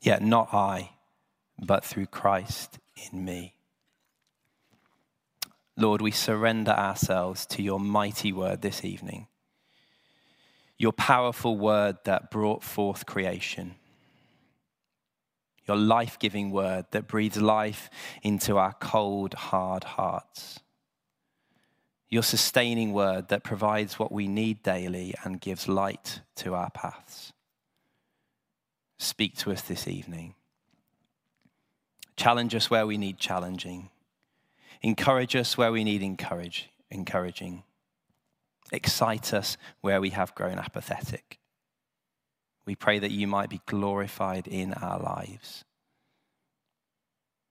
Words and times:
Yet 0.00 0.22
not 0.22 0.52
I, 0.52 0.92
but 1.58 1.84
through 1.84 2.06
Christ 2.06 2.78
in 3.12 3.24
me. 3.24 3.54
Lord, 5.76 6.00
we 6.00 6.10
surrender 6.10 6.72
ourselves 6.72 7.46
to 7.46 7.62
your 7.62 7.80
mighty 7.80 8.32
word 8.32 8.62
this 8.62 8.84
evening, 8.84 9.28
your 10.78 10.92
powerful 10.92 11.56
word 11.56 11.98
that 12.04 12.30
brought 12.30 12.62
forth 12.62 13.06
creation, 13.06 13.74
your 15.66 15.76
life 15.76 16.18
giving 16.18 16.50
word 16.50 16.86
that 16.90 17.06
breathes 17.06 17.40
life 17.40 17.90
into 18.22 18.56
our 18.56 18.72
cold, 18.74 19.34
hard 19.34 19.84
hearts, 19.84 20.60
your 22.08 22.22
sustaining 22.22 22.92
word 22.92 23.28
that 23.28 23.44
provides 23.44 23.98
what 23.98 24.10
we 24.10 24.26
need 24.26 24.62
daily 24.62 25.14
and 25.24 25.40
gives 25.40 25.68
light 25.68 26.20
to 26.36 26.54
our 26.54 26.70
paths 26.70 27.32
speak 29.00 29.36
to 29.38 29.50
us 29.50 29.62
this 29.62 29.88
evening. 29.88 30.34
Challenge 32.16 32.54
us 32.54 32.70
where 32.70 32.86
we 32.86 32.98
need 32.98 33.18
challenging. 33.18 33.88
Encourage 34.82 35.34
us 35.34 35.56
where 35.56 35.72
we 35.72 35.84
need 35.84 36.02
encourage, 36.02 36.68
encouraging. 36.90 37.62
Excite 38.72 39.32
us 39.32 39.56
where 39.80 40.00
we 40.00 40.10
have 40.10 40.34
grown 40.34 40.58
apathetic. 40.58 41.38
We 42.66 42.74
pray 42.74 42.98
that 42.98 43.10
you 43.10 43.26
might 43.26 43.48
be 43.48 43.62
glorified 43.66 44.46
in 44.46 44.74
our 44.74 45.00
lives. 45.00 45.64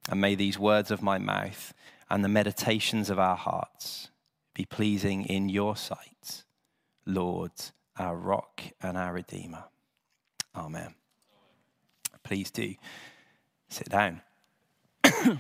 And 0.08 0.22
may 0.22 0.36
these 0.36 0.60
words 0.60 0.92
of 0.92 1.02
my 1.02 1.18
mouth 1.18 1.74
and 2.10 2.24
the 2.24 2.30
meditations 2.30 3.10
of 3.10 3.20
our 3.20 3.36
hearts 3.36 4.10
be 4.54 4.66
pleasing 4.66 5.26
in 5.26 5.50
your 5.50 5.76
sight, 5.76 6.44
Lord, 7.06 7.52
our 7.98 8.16
rock 8.16 8.62
and 8.82 8.98
our 8.98 9.14
redeemer. 9.14 9.66
Amen 10.56 10.96
please 12.30 12.52
do 12.52 12.76
sit 13.70 13.90
down. 13.90 14.22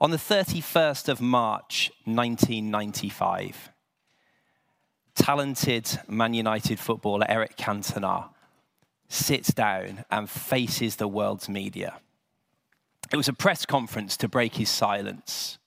On 0.00 0.10
the 0.10 0.16
31st 0.16 1.08
of 1.08 1.20
March 1.20 1.92
1995, 2.04 3.70
talented 5.14 6.00
Man 6.08 6.34
United 6.34 6.80
footballer 6.80 7.24
Eric 7.28 7.56
Cantona 7.56 8.30
sits 9.06 9.52
down 9.52 10.04
and 10.10 10.28
faces 10.28 10.96
the 10.96 11.06
world's 11.06 11.48
media. 11.48 12.00
It 13.12 13.16
was 13.16 13.28
a 13.28 13.32
press 13.32 13.64
conference 13.64 14.16
to 14.16 14.26
break 14.26 14.56
his 14.56 14.68
silence. 14.68 15.58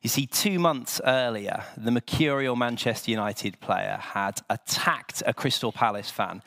You 0.00 0.08
see, 0.08 0.24
two 0.24 0.58
months 0.58 1.02
earlier, 1.04 1.64
the 1.76 1.90
mercurial 1.90 2.56
Manchester 2.56 3.10
United 3.10 3.60
player 3.60 3.98
had 4.00 4.40
attacked 4.48 5.22
a 5.26 5.34
Crystal 5.34 5.70
Palace 5.70 6.10
fan 6.10 6.42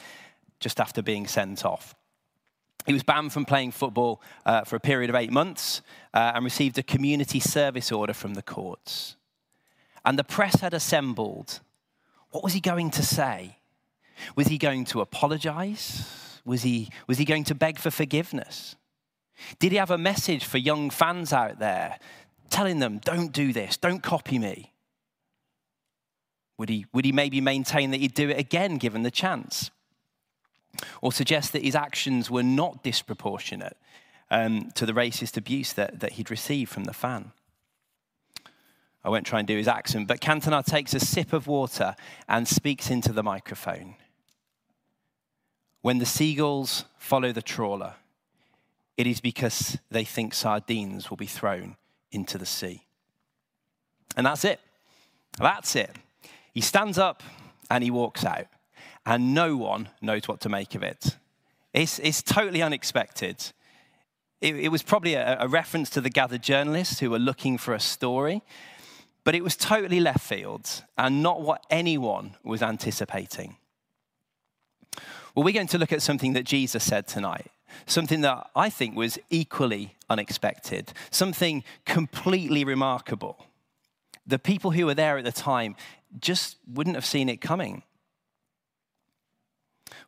just 0.64 0.80
after 0.80 1.02
being 1.02 1.28
sent 1.28 1.66
off. 1.66 1.94
He 2.86 2.94
was 2.94 3.04
banned 3.04 3.32
from 3.32 3.46
playing 3.46 3.72
football 3.72 4.22
uh, 4.46 4.64
for 4.64 4.76
a 4.76 4.80
period 4.80 5.10
of 5.10 5.16
eight 5.16 5.32
months 5.32 5.82
uh, 6.14 6.32
and 6.36 6.44
received 6.44 6.78
a 6.78 6.84
community 6.84 7.40
service 7.40 7.92
order 7.92 8.14
from 8.14 8.34
the 8.34 8.42
courts. 8.42 9.16
And 10.06 10.18
the 10.18 10.24
press 10.24 10.62
had 10.62 10.74
assembled. 10.74 11.60
What 12.32 12.44
was 12.44 12.54
he 12.54 12.60
going 12.60 12.92
to 12.92 13.04
say? 13.04 13.58
Was 14.36 14.48
he 14.48 14.58
going 14.58 14.86
to 14.86 15.02
apologize? 15.02 16.40
Was 16.46 16.64
he, 16.64 16.90
was 17.08 17.18
he 17.18 17.26
going 17.26 17.46
to 17.46 17.56
beg 17.56 17.80
for 17.80 17.92
forgiveness? 17.92 18.76
Did 19.60 19.72
he 19.72 19.78
have 19.78 19.92
a 19.92 19.98
message 19.98 20.46
for 20.46 20.58
young 20.58 20.90
fans 20.90 21.32
out 21.32 21.60
there 21.60 22.00
telling 22.50 22.80
them, 22.80 23.00
don't 23.04 23.32
do 23.32 23.54
this, 23.54 23.78
don't 23.78 24.04
copy 24.04 24.40
me? 24.40 24.74
Would 26.58 26.70
he, 26.70 26.86
would 26.94 27.06
he 27.06 27.12
maybe 27.12 27.42
maintain 27.42 27.92
that 27.92 28.00
he'd 28.00 28.14
do 28.14 28.30
it 28.30 28.38
again 28.38 28.78
given 28.78 29.04
the 29.04 29.12
chance? 29.12 29.72
Or 31.02 31.12
suggest 31.12 31.54
that 31.54 31.64
his 31.64 31.76
actions 31.76 32.30
were 32.30 32.44
not 32.44 32.84
disproportionate 32.84 33.78
um, 34.32 34.72
to 34.76 34.86
the 34.86 34.94
racist 34.94 35.38
abuse 35.38 35.74
that, 35.74 36.00
that 36.00 36.14
he'd 36.14 36.32
received 36.32 36.72
from 36.72 36.86
the 36.86 36.94
fan. 36.94 37.32
I 39.04 39.10
won't 39.10 39.26
try 39.26 39.40
and 39.40 39.48
do 39.48 39.58
his 39.58 39.68
accent, 39.68 40.08
but 40.08 40.22
Cantona 40.22 40.66
takes 40.66 40.94
a 40.94 41.00
sip 41.00 41.34
of 41.34 41.46
water 41.46 41.96
and 42.28 42.48
speaks 42.48 42.90
into 42.90 43.12
the 43.12 43.24
microphone. 43.24 43.96
When 45.82 46.00
the 46.00 46.06
seagulls 46.06 46.86
follow 46.98 47.34
the 47.34 47.42
trawler, 47.42 47.96
it 48.96 49.06
is 49.06 49.20
because 49.20 49.78
they 49.92 50.06
think 50.06 50.34
sardines 50.34 51.10
will 51.10 51.18
be 51.18 51.26
thrown 51.26 51.76
into 52.12 52.38
the 52.38 52.46
sea. 52.46 52.84
And 54.16 54.26
that's 54.26 54.46
it. 54.46 54.62
That's 55.38 55.76
it. 55.76 55.92
He 56.54 56.62
stands 56.62 56.98
up 56.98 57.24
and 57.70 57.84
he 57.84 57.92
walks 57.92 58.24
out 58.24 58.46
and 59.06 59.34
no 59.34 59.58
one 59.58 59.90
knows 60.02 60.28
what 60.28 60.40
to 60.42 60.50
make 60.50 60.76
of 60.76 60.84
it. 60.84 61.18
It's, 61.74 62.00
it's 62.00 62.22
totally 62.22 62.62
unexpected. 62.62 63.52
It, 64.42 64.56
it 64.56 64.70
was 64.70 64.84
probably 64.84 65.16
a, 65.16 65.38
a 65.40 65.48
reference 65.48 65.90
to 65.92 66.02
the 66.02 66.10
gathered 66.10 66.44
journalists 66.44 67.00
who 67.00 67.10
were 67.10 67.20
looking 67.20 67.58
for 67.58 67.74
a 67.74 67.80
story, 67.80 68.42
but 69.24 69.36
it 69.36 69.44
was 69.44 69.56
totally 69.56 70.00
left 70.00 70.22
field 70.22 70.84
and 70.98 71.24
not 71.24 71.42
what 71.42 71.66
anyone 71.70 72.36
was 72.44 72.62
anticipating. 72.62 73.58
Well, 75.34 75.44
we're 75.44 75.54
going 75.54 75.68
to 75.68 75.78
look 75.78 75.92
at 75.92 76.02
something 76.02 76.34
that 76.34 76.44
Jesus 76.44 76.84
said 76.84 77.08
tonight, 77.08 77.52
something 77.88 78.22
that 78.22 78.50
I 78.56 78.70
think 78.70 78.96
was 78.96 79.18
equally 79.32 79.96
unexpected, 80.10 80.94
something 81.10 81.64
completely 81.86 82.64
remarkable. 82.64 83.48
The 84.28 84.38
people 84.38 84.72
who 84.72 84.86
were 84.86 84.94
there 84.94 85.18
at 85.18 85.26
the 85.26 85.32
time 85.32 85.76
just 86.20 86.58
wouldn't 86.72 86.96
have 86.96 87.06
seen 87.06 87.30
it 87.30 87.42
coming. 87.42 87.82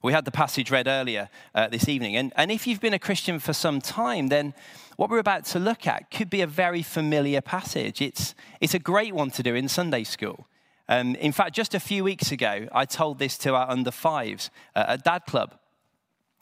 We 0.01 0.13
had 0.13 0.25
the 0.25 0.31
passage 0.31 0.71
read 0.71 0.87
earlier 0.87 1.29
uh, 1.53 1.67
this 1.67 1.87
evening. 1.87 2.15
And, 2.15 2.33
and 2.35 2.51
if 2.51 2.67
you've 2.67 2.79
been 2.79 2.93
a 2.93 2.99
Christian 2.99 3.39
for 3.39 3.53
some 3.53 3.81
time, 3.81 4.27
then 4.27 4.53
what 4.95 5.09
we're 5.09 5.19
about 5.19 5.45
to 5.45 5.59
look 5.59 5.87
at 5.87 6.11
could 6.11 6.29
be 6.29 6.41
a 6.41 6.47
very 6.47 6.81
familiar 6.81 7.41
passage. 7.41 8.01
It's, 8.01 8.35
it's 8.61 8.73
a 8.73 8.79
great 8.79 9.13
one 9.13 9.31
to 9.31 9.43
do 9.43 9.55
in 9.55 9.67
Sunday 9.67 10.03
school. 10.03 10.47
Um, 10.87 11.15
in 11.15 11.31
fact, 11.31 11.55
just 11.55 11.73
a 11.73 11.79
few 11.79 12.03
weeks 12.03 12.31
ago, 12.31 12.67
I 12.71 12.85
told 12.85 13.19
this 13.19 13.37
to 13.39 13.55
our 13.55 13.69
under 13.69 13.91
fives 13.91 14.49
uh, 14.75 14.85
at 14.89 15.03
Dad 15.03 15.25
Club. 15.25 15.55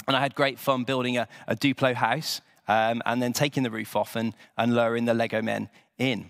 And 0.08 0.18
I 0.18 0.20
had 0.20 0.36
great 0.36 0.60
fun 0.60 0.84
building 0.84 1.18
a, 1.18 1.28
a 1.48 1.56
Duplo 1.56 1.96
house 1.96 2.42
um, 2.68 3.02
and 3.06 3.22
then 3.22 3.34
taking 3.34 3.64
the 3.64 3.72
roof 3.72 3.96
off 3.96 4.16
and, 4.16 4.34
and 4.58 4.76
lowering 4.76 5.06
the 5.06 5.14
Lego 5.14 5.42
men 5.42 5.70
in. 5.98 6.30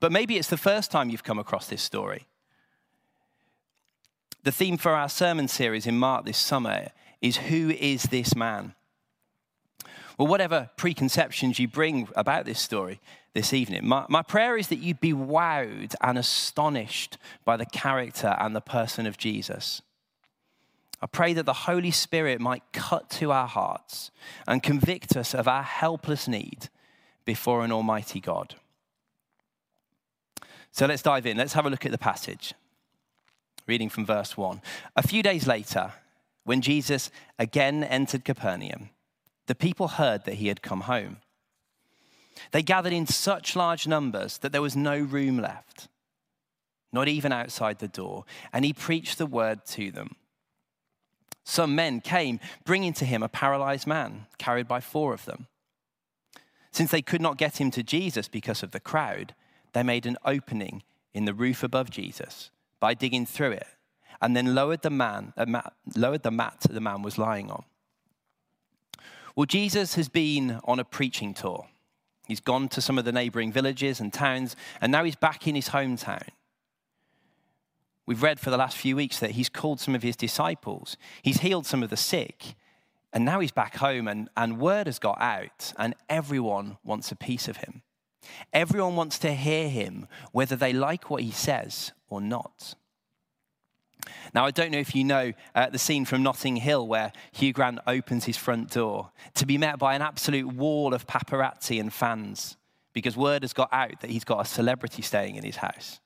But 0.00 0.12
maybe 0.12 0.36
it's 0.36 0.48
the 0.48 0.56
first 0.56 0.90
time 0.90 1.10
you've 1.10 1.24
come 1.24 1.38
across 1.38 1.68
this 1.68 1.82
story. 1.82 2.27
The 4.48 4.52
theme 4.52 4.78
for 4.78 4.92
our 4.92 5.10
sermon 5.10 5.46
series 5.46 5.86
in 5.86 5.98
Mark 5.98 6.24
this 6.24 6.38
summer 6.38 6.86
is 7.20 7.36
Who 7.36 7.68
is 7.68 8.04
this 8.04 8.34
man? 8.34 8.74
Well, 10.16 10.26
whatever 10.26 10.70
preconceptions 10.78 11.58
you 11.58 11.68
bring 11.68 12.08
about 12.16 12.46
this 12.46 12.58
story 12.58 12.98
this 13.34 13.52
evening, 13.52 13.86
my, 13.86 14.06
my 14.08 14.22
prayer 14.22 14.56
is 14.56 14.68
that 14.68 14.78
you'd 14.78 15.02
be 15.02 15.12
wowed 15.12 15.94
and 16.00 16.16
astonished 16.16 17.18
by 17.44 17.58
the 17.58 17.66
character 17.66 18.34
and 18.40 18.56
the 18.56 18.62
person 18.62 19.04
of 19.04 19.18
Jesus. 19.18 19.82
I 21.02 21.08
pray 21.08 21.34
that 21.34 21.44
the 21.44 21.52
Holy 21.52 21.90
Spirit 21.90 22.40
might 22.40 22.62
cut 22.72 23.10
to 23.10 23.30
our 23.32 23.48
hearts 23.48 24.10
and 24.46 24.62
convict 24.62 25.14
us 25.14 25.34
of 25.34 25.46
our 25.46 25.62
helpless 25.62 26.26
need 26.26 26.70
before 27.26 27.66
an 27.66 27.70
almighty 27.70 28.18
God. 28.18 28.54
So 30.72 30.86
let's 30.86 31.02
dive 31.02 31.26
in. 31.26 31.36
Let's 31.36 31.52
have 31.52 31.66
a 31.66 31.70
look 31.70 31.84
at 31.84 31.92
the 31.92 31.98
passage 31.98 32.54
reading 33.68 33.90
from 33.90 34.06
verse 34.06 34.36
1. 34.36 34.60
A 34.96 35.06
few 35.06 35.22
days 35.22 35.46
later, 35.46 35.92
when 36.44 36.62
Jesus 36.62 37.10
again 37.38 37.84
entered 37.84 38.24
Capernaum, 38.24 38.88
the 39.46 39.54
people 39.54 39.88
heard 39.88 40.24
that 40.24 40.36
he 40.36 40.48
had 40.48 40.62
come 40.62 40.82
home. 40.82 41.18
They 42.50 42.62
gathered 42.62 42.94
in 42.94 43.06
such 43.06 43.54
large 43.54 43.86
numbers 43.86 44.38
that 44.38 44.52
there 44.52 44.62
was 44.62 44.74
no 44.74 44.98
room 44.98 45.38
left, 45.38 45.88
not 46.92 47.08
even 47.08 47.30
outside 47.32 47.78
the 47.78 47.88
door, 47.88 48.24
and 48.52 48.64
he 48.64 48.72
preached 48.72 49.18
the 49.18 49.26
word 49.26 49.66
to 49.66 49.90
them. 49.90 50.16
Some 51.44 51.74
men 51.74 52.00
came, 52.00 52.40
bringing 52.64 52.92
to 52.94 53.04
him 53.04 53.22
a 53.22 53.28
paralyzed 53.28 53.86
man, 53.86 54.26
carried 54.38 54.68
by 54.68 54.80
four 54.80 55.12
of 55.12 55.24
them. 55.24 55.46
Since 56.70 56.90
they 56.90 57.02
could 57.02 57.20
not 57.20 57.38
get 57.38 57.60
him 57.60 57.70
to 57.72 57.82
Jesus 57.82 58.28
because 58.28 58.62
of 58.62 58.70
the 58.70 58.80
crowd, 58.80 59.34
they 59.72 59.82
made 59.82 60.06
an 60.06 60.16
opening 60.24 60.82
in 61.12 61.24
the 61.24 61.34
roof 61.34 61.62
above 61.62 61.90
Jesus 61.90 62.50
by 62.80 62.94
digging 62.94 63.26
through 63.26 63.52
it 63.52 63.66
and 64.20 64.36
then 64.36 64.54
lowered 64.54 64.82
the, 64.82 64.90
man, 64.90 65.32
mat, 65.46 65.72
lowered 65.96 66.22
the 66.22 66.30
mat 66.30 66.66
the 66.68 66.80
man 66.80 67.02
was 67.02 67.18
lying 67.18 67.50
on. 67.50 67.64
Well, 69.36 69.46
Jesus 69.46 69.94
has 69.94 70.08
been 70.08 70.60
on 70.64 70.80
a 70.80 70.84
preaching 70.84 71.34
tour. 71.34 71.66
He's 72.26 72.40
gone 72.40 72.68
to 72.70 72.80
some 72.80 72.98
of 72.98 73.04
the 73.04 73.12
neighboring 73.12 73.52
villages 73.52 74.00
and 74.00 74.12
towns, 74.12 74.56
and 74.80 74.90
now 74.90 75.04
he's 75.04 75.16
back 75.16 75.46
in 75.46 75.54
his 75.54 75.68
hometown. 75.68 76.28
We've 78.04 78.22
read 78.22 78.40
for 78.40 78.50
the 78.50 78.56
last 78.56 78.76
few 78.76 78.96
weeks 78.96 79.20
that 79.20 79.32
he's 79.32 79.48
called 79.48 79.80
some 79.80 79.94
of 79.94 80.02
his 80.02 80.16
disciples, 80.16 80.96
he's 81.22 81.38
healed 81.38 81.66
some 81.66 81.82
of 81.82 81.90
the 81.90 81.96
sick, 81.96 82.56
and 83.12 83.24
now 83.24 83.40
he's 83.40 83.52
back 83.52 83.76
home, 83.76 84.08
and, 84.08 84.28
and 84.36 84.58
word 84.58 84.86
has 84.86 84.98
got 84.98 85.20
out, 85.20 85.72
and 85.78 85.94
everyone 86.08 86.76
wants 86.84 87.12
a 87.12 87.16
piece 87.16 87.48
of 87.48 87.58
him. 87.58 87.82
Everyone 88.52 88.96
wants 88.96 89.18
to 89.20 89.32
hear 89.32 89.68
him, 89.68 90.06
whether 90.32 90.56
they 90.56 90.72
like 90.72 91.10
what 91.10 91.22
he 91.22 91.30
says 91.30 91.92
or 92.08 92.20
not. 92.20 92.74
Now, 94.34 94.46
I 94.46 94.50
don't 94.50 94.70
know 94.70 94.78
if 94.78 94.94
you 94.94 95.04
know 95.04 95.32
uh, 95.54 95.70
the 95.70 95.78
scene 95.78 96.04
from 96.04 96.22
Notting 96.22 96.56
Hill 96.56 96.86
where 96.86 97.12
Hugh 97.32 97.52
Grant 97.52 97.80
opens 97.86 98.24
his 98.24 98.36
front 98.36 98.70
door 98.70 99.10
to 99.34 99.46
be 99.46 99.58
met 99.58 99.78
by 99.78 99.94
an 99.94 100.02
absolute 100.02 100.46
wall 100.46 100.94
of 100.94 101.06
paparazzi 101.06 101.80
and 101.80 101.92
fans 101.92 102.56
because 102.92 103.16
word 103.16 103.42
has 103.42 103.52
got 103.52 103.68
out 103.72 104.00
that 104.00 104.10
he's 104.10 104.24
got 104.24 104.40
a 104.40 104.48
celebrity 104.48 105.02
staying 105.02 105.36
in 105.36 105.44
his 105.44 105.56
house. 105.56 106.00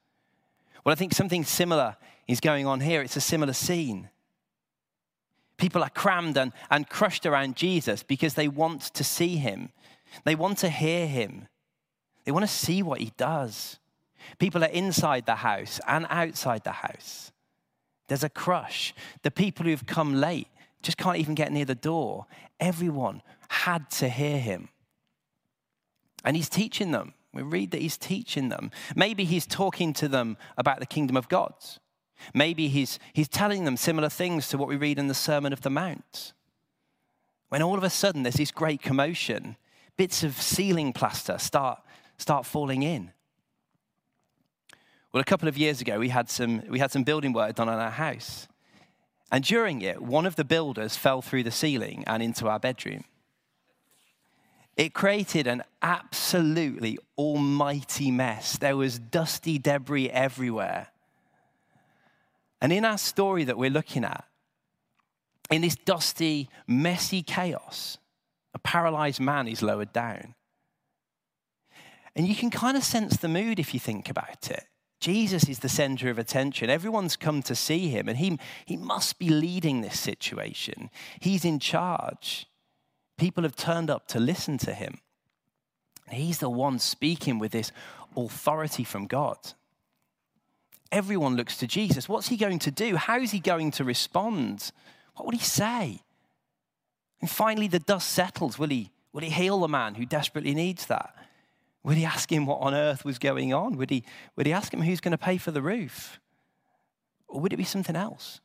Well, 0.85 0.93
I 0.93 0.97
think 0.97 1.15
something 1.15 1.45
similar 1.45 1.97
is 2.27 2.41
going 2.41 2.67
on 2.67 2.81
here. 2.81 3.03
It's 3.03 3.17
a 3.17 3.21
similar 3.21 3.53
scene. 3.53 4.11
People 5.57 5.83
are 5.83 5.91
crammed 5.91 6.37
and, 6.37 6.53
and 6.71 6.89
crushed 6.89 7.25
around 7.25 7.57
Jesus 7.57 8.03
because 8.03 8.35
they 8.35 8.49
want 8.49 8.83
to 8.95 9.05
see 9.05 9.37
him, 9.37 9.71
they 10.25 10.35
want 10.35 10.59
to 10.59 10.69
hear 10.69 11.07
him, 11.07 11.47
they 12.25 12.33
want 12.33 12.45
to 12.45 12.53
see 12.53 12.83
what 12.83 13.01
he 13.01 13.13
does. 13.17 13.79
People 14.39 14.63
are 14.63 14.69
inside 14.69 15.27
the 15.27 15.37
house 15.37 15.81
and 15.87 16.07
outside 16.09 16.65
the 16.65 16.73
house. 16.73 17.33
There's 18.09 18.25
a 18.25 18.29
crush. 18.29 18.95
The 19.23 19.31
people 19.31 19.67
who've 19.67 19.87
come 19.87 20.15
late 20.15 20.49
just 20.83 20.99
can't 20.99 21.19
even 21.19 21.35
get 21.35 21.53
near 21.53 21.65
the 21.65 21.75
door. 21.75 22.27
Everyone 22.61 23.23
had 23.49 23.91
to 23.91 24.09
hear 24.09 24.39
him. 24.39 24.69
And 26.25 26.37
he's 26.37 26.49
teaching 26.49 26.93
them. 26.93 27.15
We 27.33 27.43
read 27.43 27.71
that 27.71 27.81
he's 27.81 27.97
teaching 27.97 28.49
them. 28.49 28.71
Maybe 28.95 29.25
he's 29.25 29.47
talking 29.47 29.93
to 29.95 30.09
them 30.09 30.37
about 30.59 30.81
the 30.81 30.87
kingdom 30.87 31.17
of 31.17 31.29
God. 31.29 31.55
Maybe 32.35 32.69
he's, 32.69 32.99
he's 33.13 33.29
telling 33.29 33.65
them 33.65 33.77
similar 33.77 34.09
things 34.09 34.49
to 34.49 34.59
what 34.59 34.69
we 34.69 34.77
read 34.77 34.99
in 34.99 35.09
the 35.09 35.15
Sermon 35.15 35.53
of 35.53 35.63
the 35.63 35.71
Mount. 35.71 36.33
When 37.49 37.63
all 37.63 37.77
of 37.77 37.85
a 37.85 37.91
sudden 37.91 38.23
there's 38.23 38.37
this 38.37 38.51
great 38.51 38.83
commotion, 38.83 39.57
bits 39.97 40.23
of 40.23 40.41
ceiling 40.41 40.93
plaster 40.93 41.39
start, 41.39 41.81
start 42.23 42.47
falling 42.47 42.83
in. 42.83 43.13
Well, 45.13 45.21
a 45.21 45.25
couple 45.25 45.49
of 45.49 45.59
years 45.59 45.83
ago, 45.83 45.99
we 45.99 46.09
had 46.09 46.31
some, 46.31 46.63
we 46.69 46.79
had 46.79 46.91
some 46.91 47.05
building 47.05 47.35
work 47.35 47.57
done 47.57 47.69
on 47.69 47.79
our 47.79 47.91
house. 47.91 48.49
And 49.31 49.45
during 49.45 49.83
it, 49.83 50.01
one 50.01 50.25
of 50.25 50.37
the 50.37 50.45
builders 50.45 50.97
fell 50.97 51.21
through 51.21 51.43
the 51.43 51.51
ceiling 51.51 52.05
and 52.07 52.23
into 52.23 52.49
our 52.49 52.59
bedroom. 52.59 53.05
It 54.77 54.95
created 54.95 55.47
an 55.47 55.65
absolutely 55.83 56.99
almighty 57.19 58.11
mess. 58.11 58.57
There 58.57 58.77
was 58.77 58.99
dusty 58.99 59.59
debris 59.59 60.09
everywhere. 60.09 60.89
And 62.63 62.73
in 62.73 62.85
our 62.85 62.97
story 62.97 63.45
that 63.45 63.59
we're 63.59 63.71
looking 63.71 64.05
at, 64.05 64.25
in 65.51 65.61
this 65.61 65.77
dusty, 65.77 66.49
messy 66.67 67.23
chaos, 67.23 67.99
a 68.55 68.59
paralyzed 68.59 69.21
man 69.21 69.47
is 69.47 69.63
lowered 69.63 69.93
down. 69.93 70.35
And 72.15 72.29
you 72.29 72.35
can 72.35 72.51
kind 72.51 72.77
of 72.77 72.85
sense 72.85 73.17
the 73.17 73.29
mood 73.29 73.59
if 73.59 73.73
you 73.73 73.81
think 73.81 74.11
about 74.11 74.51
it. 74.51 74.65
Jesus 75.01 75.49
is 75.49 75.59
the 75.59 75.69
center 75.69 76.11
of 76.11 76.19
attention. 76.19 76.71
Everyone's 76.71 77.17
come 77.17 77.43
to 77.43 77.57
see 77.57 77.89
him, 77.89 78.09
and 78.09 78.19
he, 78.19 78.39
he 78.67 78.77
must 78.77 79.19
be 79.19 79.29
leading 79.29 79.81
this 79.81 79.99
situation. 79.99 80.91
He's 81.19 81.45
in 81.45 81.59
charge. 81.59 82.47
People 83.19 83.43
have 83.43 83.57
turned 83.57 83.91
up 83.91 84.07
to 84.09 84.21
listen 84.21 84.59
to 84.59 84.73
him. 84.73 84.99
He's 86.09 86.39
the 86.39 86.51
one 86.51 86.79
speaking 86.79 87.39
with 87.39 87.51
this 87.53 87.73
authority 88.17 88.85
from 88.85 89.07
God. 89.07 89.39
Everyone 90.93 91.37
looks 91.37 91.57
to 91.57 91.67
Jesus. 91.67 92.09
What's 92.09 92.29
he 92.29 92.37
going 92.37 92.59
to 92.61 92.71
do? 92.71 92.97
How 92.97 93.19
is 93.19 93.31
he 93.31 93.41
going 93.41 93.71
to 93.73 93.85
respond? 93.85 94.71
What 95.17 95.25
will 95.25 95.33
he 95.33 95.39
say? 95.39 96.03
And 97.21 97.31
finally, 97.31 97.67
the 97.67 97.79
dust 97.79 98.11
settles. 98.11 98.59
Will 98.59 98.69
he, 98.69 98.91
will 99.13 99.23
he 99.23 99.31
heal 99.31 99.59
the 99.61 99.69
man 99.69 99.95
who 99.95 100.05
desperately 100.05 100.55
needs 100.55 100.87
that? 100.87 101.15
Would 101.85 101.97
he 101.97 102.05
ask 102.05 102.31
him 102.31 102.47
what 102.47 102.61
on 102.61 102.75
earth 102.75 103.05
was 103.05 103.19
going 103.19 103.53
on? 103.53 103.77
Would 103.77 103.91
he, 103.91 104.05
would 104.37 104.47
he 104.47 104.53
ask 104.53 104.73
him 104.73 104.83
who's 104.83 105.01
going 105.01 105.13
to 105.13 105.19
pay 105.19 105.37
for 105.37 105.51
the 105.51 105.63
roof? 105.63 106.21
Or 107.27 107.41
would 107.41 107.53
it 107.53 107.57
be 107.57 107.65
something 107.65 107.97
else? 107.97 108.41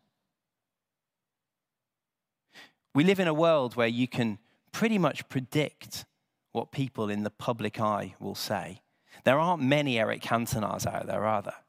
We 2.96 3.04
live 3.04 3.20
in 3.20 3.28
a 3.28 3.34
world 3.34 3.76
where 3.76 3.88
you 3.88 4.08
can 4.08 4.40
pretty 4.72 4.98
much 4.98 5.30
predict 5.30 6.06
what 6.52 6.72
people 6.72 7.10
in 7.10 7.24
the 7.24 7.30
public 7.30 7.80
eye 7.80 8.16
will 8.20 8.34
say. 8.34 8.82
There 9.24 9.40
aren't 9.40 9.62
many 9.62 10.00
Eric 10.00 10.22
Cantonas 10.22 10.88
out 10.88 11.06
there, 11.06 11.26
are 11.26 11.42
there? 11.44 11.64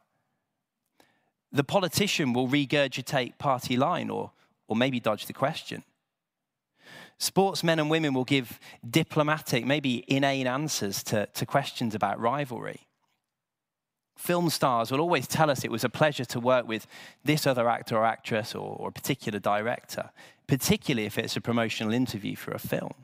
The 1.53 1.65
politician 1.65 2.32
will 2.32 2.49
regurgitate 2.49 3.38
party 3.38 3.76
line 3.76 4.11
or, 4.11 4.32
or 4.69 4.76
maybe 4.76 5.00
dodge 5.00 5.26
the 5.26 5.32
question. 5.32 5.82
Sportsmen 7.19 7.81
and 7.81 7.91
women 7.91 8.15
will 8.15 8.25
give 8.25 8.61
diplomatic, 8.88 9.67
maybe 9.67 10.05
inane 10.06 10.47
answers 10.47 11.03
to, 11.05 11.26
to 11.26 11.44
questions 11.44 11.94
about 11.94 12.20
rivalry. 12.20 12.87
Film 14.17 14.50
stars 14.50 14.91
will 14.91 15.00
always 15.00 15.26
tell 15.26 15.50
us 15.50 15.65
it 15.65 15.70
was 15.70 15.85
a 15.85 15.88
pleasure 15.88 16.25
to 16.25 16.41
work 16.41 16.67
with 16.67 16.87
this 17.25 17.47
other 17.47 17.69
actor 17.69 17.97
or 17.97 18.05
actress 18.05 18.55
or, 18.55 18.76
or 18.76 18.88
a 18.88 18.93
particular 18.93 19.38
director, 19.38 20.11
particularly 20.47 21.06
if 21.06 21.19
it's 21.19 21.37
a 21.37 21.41
promotional 21.41 21.93
interview 21.93 22.37
for 22.37 22.53
a 22.53 22.59
film. 22.59 22.94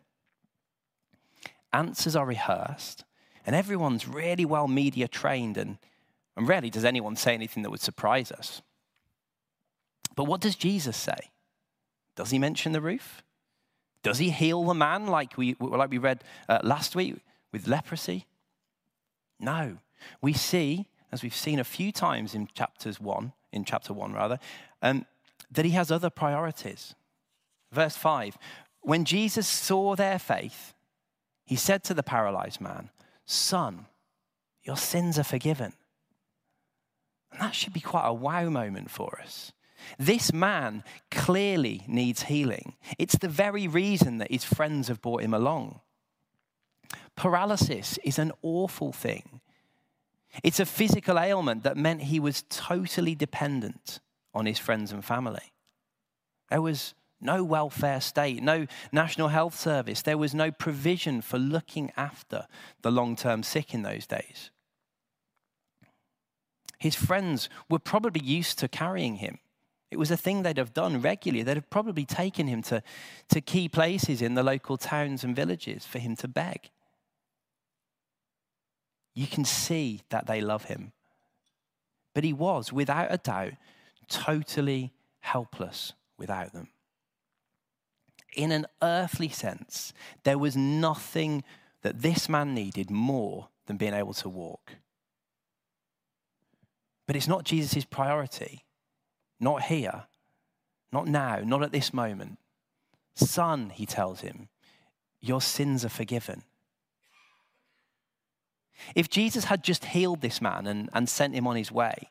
Answers 1.73 2.15
are 2.15 2.27
rehearsed, 2.27 3.05
and 3.47 3.55
everyone's 3.57 4.07
really 4.07 4.45
well 4.45 4.69
media 4.69 5.09
trained, 5.09 5.57
and, 5.57 5.79
and 6.37 6.49
rarely 6.49 6.71
does 6.71 6.85
anyone 6.85 7.17
say 7.17 7.35
anything 7.35 7.65
that 7.65 7.71
would 7.71 7.81
surprise 7.81 8.31
us. 8.31 8.63
But 10.15 10.25
what 10.25 10.41
does 10.41 10.55
Jesus 10.55 10.97
say? 10.97 11.31
Does 12.15 12.31
he 12.31 12.39
mention 12.39 12.73
the 12.73 12.81
roof? 12.81 13.23
Does 14.05 14.19
he 14.19 14.31
heal 14.31 14.62
the 14.62 14.75
man 14.75 15.06
like 15.06 15.37
we, 15.37 15.56
like 15.59 15.91
we 15.91 15.99
read 15.99 16.23
uh, 16.49 16.61
last 16.62 16.95
week 16.95 17.17
with 17.53 17.67
leprosy? 17.67 18.27
No. 19.41 19.79
We 20.21 20.35
see, 20.35 20.87
as 21.11 21.23
we've 21.23 21.35
seen 21.35 21.59
a 21.59 21.65
few 21.65 21.91
times 21.91 22.35
in 22.35 22.49
chapters 22.55 23.01
one, 23.01 23.33
in 23.51 23.65
chapter 23.65 23.93
one 23.93 24.12
rather, 24.12 24.39
um, 24.83 25.06
that 25.51 25.65
he 25.65 25.71
has 25.73 25.91
other 25.91 26.11
priorities. 26.11 26.95
Verse 27.73 27.97
five, 27.97 28.37
when 28.83 29.06
Jesus 29.06 29.49
saw 29.49 29.97
their 29.97 30.19
faith, 30.19 30.75
he 31.47 31.56
said 31.56 31.83
to 31.85 31.95
the 31.95 32.03
paralyzed 32.03 32.61
man, 32.61 32.91
Son, 33.25 33.87
your 34.62 34.77
sins 34.77 35.19
are 35.19 35.25
forgiven. 35.25 35.73
And 37.33 37.41
that 37.41 37.55
should 37.55 37.73
be 37.73 37.81
quite 37.81 38.06
a 38.06 38.12
wow 38.12 38.51
moment 38.51 38.91
for 38.91 39.19
us. 39.23 39.53
This 39.99 40.33
man 40.33 40.85
clearly 41.11 41.85
needs 41.87 42.25
healing. 42.25 42.75
It's 42.99 43.17
the 43.17 43.29
very 43.29 43.69
reason 43.69 44.19
that 44.19 44.31
his 44.31 44.45
friends 44.45 44.89
have 44.89 45.01
brought 45.01 45.23
him 45.23 45.35
along. 45.35 45.81
Paralysis 47.17 47.99
is 48.05 48.19
an 48.19 48.33
awful 48.43 48.93
thing. 48.93 49.41
It's 50.43 50.61
a 50.61 50.67
physical 50.67 51.19
ailment 51.19 51.63
that 51.63 51.77
meant 51.77 52.03
he 52.03 52.19
was 52.19 52.45
totally 52.49 53.15
dependent 53.15 54.01
on 54.35 54.47
his 54.47 54.58
friends 54.58 54.91
and 54.91 55.05
family. 55.05 55.53
There 56.51 56.63
was 56.63 56.94
no 57.20 57.44
welfare 57.44 58.01
state, 58.01 58.43
no 58.43 58.67
national 58.93 59.29
health 59.29 59.58
service. 59.58 60.03
There 60.03 60.19
was 60.19 60.35
no 60.35 60.51
provision 60.51 61.23
for 61.23 61.39
looking 61.39 61.93
after 61.97 62.47
the 62.82 62.91
long 62.91 63.17
term 63.17 63.43
sick 63.43 63.75
in 63.75 63.82
those 63.82 64.06
days. 64.06 64.51
His 66.79 66.94
friends 66.94 67.49
were 67.70 67.79
probably 67.79 68.23
used 68.23 68.58
to 68.58 68.69
carrying 68.69 69.17
him. 69.17 69.39
It 69.94 69.98
was 69.98 70.10
a 70.10 70.17
thing 70.17 70.43
they'd 70.43 70.58
have 70.58 70.74
done 70.74 71.01
regularly. 71.01 71.44
They'd 71.44 71.56
have 71.56 71.70
probably 71.70 72.05
taken 72.05 72.48
him 72.48 72.63
to, 72.63 72.82
to 73.29 73.41
key 73.41 73.69
places 73.69 74.20
in 74.20 74.34
the 74.34 74.43
local 74.43 74.77
towns 74.77 75.22
and 75.22 75.36
villages 75.36 75.86
for 75.86 76.01
him 76.01 76.17
to 76.17 76.27
beg. 76.27 76.70
You 79.15 79.29
can 79.29 79.44
see 79.44 80.01
that 80.08 80.27
they 80.27 80.41
love 80.41 80.65
him. 80.65 80.91
But 82.13 82.24
he 82.24 82.32
was, 82.32 82.72
without 82.72 83.06
a 83.15 83.19
doubt, 83.19 83.53
totally 84.08 84.93
helpless 85.20 85.93
without 86.19 86.53
them. 86.53 86.70
In 88.34 88.51
an 88.51 88.67
earthly 88.82 89.29
sense, 89.29 89.93
there 90.24 90.39
was 90.39 90.56
nothing 90.56 91.44
that 91.82 92.03
this 92.03 92.29
man 92.29 92.53
needed 92.53 92.91
more 92.91 93.46
than 93.67 93.77
being 93.77 93.94
able 93.94 94.15
to 94.15 94.29
walk. 94.29 94.72
But 97.06 97.15
it's 97.15 97.29
not 97.29 97.44
Jesus' 97.44 97.84
priority. 97.84 98.64
Not 99.41 99.62
here, 99.62 100.05
not 100.93 101.06
now, 101.06 101.41
not 101.44 101.62
at 101.62 101.72
this 101.72 101.93
moment. 101.93 102.38
Son, 103.14 103.70
he 103.70 103.86
tells 103.86 104.20
him, 104.20 104.48
your 105.20 105.41
sins 105.41 105.84
are 105.84 105.91
forgiven. 105.91 106.43
If 108.94 109.08
Jesus 109.08 109.44
had 109.44 109.62
just 109.62 109.86
healed 109.86 110.20
this 110.20 110.41
man 110.41 110.67
and, 110.67 110.91
and 110.93 111.08
sent 111.08 111.34
him 111.34 111.46
on 111.46 111.56
his 111.56 111.72
way, 111.72 112.10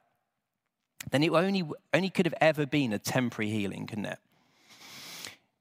then 1.12 1.24
it 1.24 1.32
only, 1.32 1.64
only 1.94 2.10
could 2.10 2.26
have 2.26 2.36
ever 2.40 2.66
been 2.66 2.94
a 2.94 3.00
temporary 3.00 3.52
healing, 3.52 3.86
couldn't 3.86 4.06
it? 4.06 4.20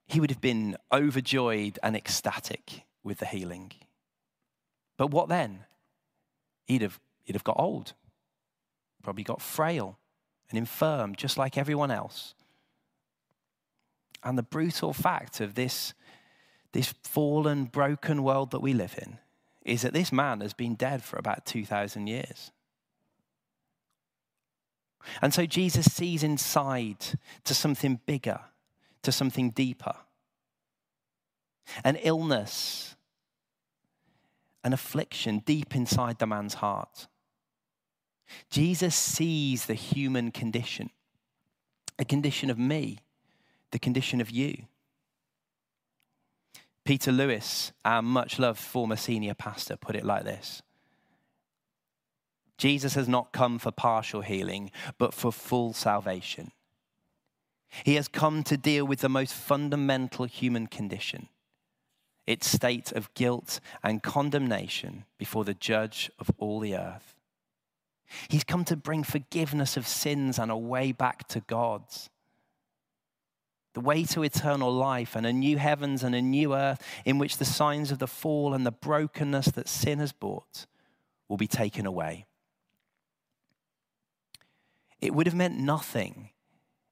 He 0.06 0.20
would 0.20 0.30
have 0.30 0.40
been 0.40 0.76
overjoyed 0.92 1.78
and 1.82 1.96
ecstatic 1.96 2.84
with 3.02 3.18
the 3.18 3.26
healing. 3.26 3.72
But 4.96 5.10
what 5.10 5.28
then? 5.28 5.64
He'd 6.66 6.82
have, 6.82 7.00
he'd 7.24 7.34
have 7.34 7.44
got 7.44 7.58
old, 7.58 7.94
probably 9.02 9.24
got 9.24 9.42
frail, 9.42 9.98
and 10.52 10.58
infirm, 10.58 11.16
just 11.16 11.38
like 11.38 11.58
everyone 11.58 11.90
else. 11.90 12.34
And 14.22 14.38
the 14.38 14.42
brutal 14.42 14.92
fact 14.92 15.40
of 15.40 15.54
this, 15.54 15.94
this 16.72 16.94
fallen, 17.02 17.64
broken 17.64 18.22
world 18.22 18.52
that 18.52 18.60
we 18.60 18.72
live 18.72 18.94
in 19.00 19.18
is 19.64 19.82
that 19.82 19.92
this 19.92 20.12
man 20.12 20.40
has 20.40 20.52
been 20.52 20.74
dead 20.74 21.02
for 21.02 21.16
about 21.16 21.46
2,000 21.46 22.06
years. 22.06 22.52
And 25.20 25.34
so 25.34 25.46
Jesus 25.46 25.92
sees 25.92 26.22
inside 26.22 26.98
to 27.44 27.54
something 27.54 28.00
bigger, 28.06 28.40
to 29.02 29.10
something 29.12 29.50
deeper. 29.50 29.94
An 31.84 31.96
illness, 31.96 32.96
an 34.64 34.72
affliction 34.72 35.40
deep 35.40 35.74
inside 35.74 36.18
the 36.18 36.26
man's 36.26 36.54
heart. 36.54 37.08
Jesus 38.50 38.94
sees 38.94 39.66
the 39.66 39.74
human 39.74 40.30
condition, 40.30 40.90
the 41.96 42.04
condition 42.04 42.50
of 42.50 42.58
me, 42.58 42.98
the 43.70 43.78
condition 43.78 44.20
of 44.20 44.30
you. 44.30 44.64
Peter 46.84 47.12
Lewis, 47.12 47.72
our 47.84 48.02
much 48.02 48.38
loved 48.38 48.58
former 48.58 48.96
senior 48.96 49.34
pastor, 49.34 49.76
put 49.76 49.96
it 49.96 50.04
like 50.04 50.24
this 50.24 50.62
Jesus 52.58 52.94
has 52.94 53.08
not 53.08 53.32
come 53.32 53.58
for 53.58 53.70
partial 53.70 54.20
healing, 54.20 54.70
but 54.98 55.14
for 55.14 55.32
full 55.32 55.72
salvation. 55.72 56.52
He 57.84 57.94
has 57.94 58.06
come 58.06 58.42
to 58.44 58.56
deal 58.56 58.84
with 58.84 59.00
the 59.00 59.08
most 59.08 59.32
fundamental 59.32 60.26
human 60.26 60.66
condition 60.66 61.28
its 62.26 62.46
state 62.46 62.92
of 62.92 63.12
guilt 63.14 63.58
and 63.82 64.02
condemnation 64.02 65.04
before 65.18 65.44
the 65.44 65.54
judge 65.54 66.10
of 66.18 66.30
all 66.38 66.60
the 66.60 66.76
earth. 66.76 67.16
He's 68.28 68.44
come 68.44 68.64
to 68.66 68.76
bring 68.76 69.04
forgiveness 69.04 69.76
of 69.76 69.86
sins 69.86 70.38
and 70.38 70.50
a 70.50 70.56
way 70.56 70.92
back 70.92 71.28
to 71.28 71.40
God's 71.40 72.10
the 73.74 73.80
way 73.80 74.04
to 74.04 74.22
eternal 74.22 74.72
life 74.72 75.16
and 75.16 75.24
a 75.24 75.32
new 75.32 75.56
heavens 75.56 76.02
and 76.02 76.14
a 76.14 76.22
new 76.22 76.54
earth 76.54 76.82
in 77.04 77.18
which 77.18 77.38
the 77.38 77.44
signs 77.44 77.90
of 77.90 77.98
the 77.98 78.06
fall 78.06 78.54
and 78.54 78.66
the 78.66 78.72
brokenness 78.72 79.46
that 79.46 79.68
sin 79.68 79.98
has 79.98 80.12
brought 80.12 80.66
will 81.28 81.36
be 81.36 81.46
taken 81.46 81.86
away. 81.86 82.26
It 85.00 85.14
would 85.14 85.26
have 85.26 85.34
meant 85.34 85.58
nothing 85.58 86.30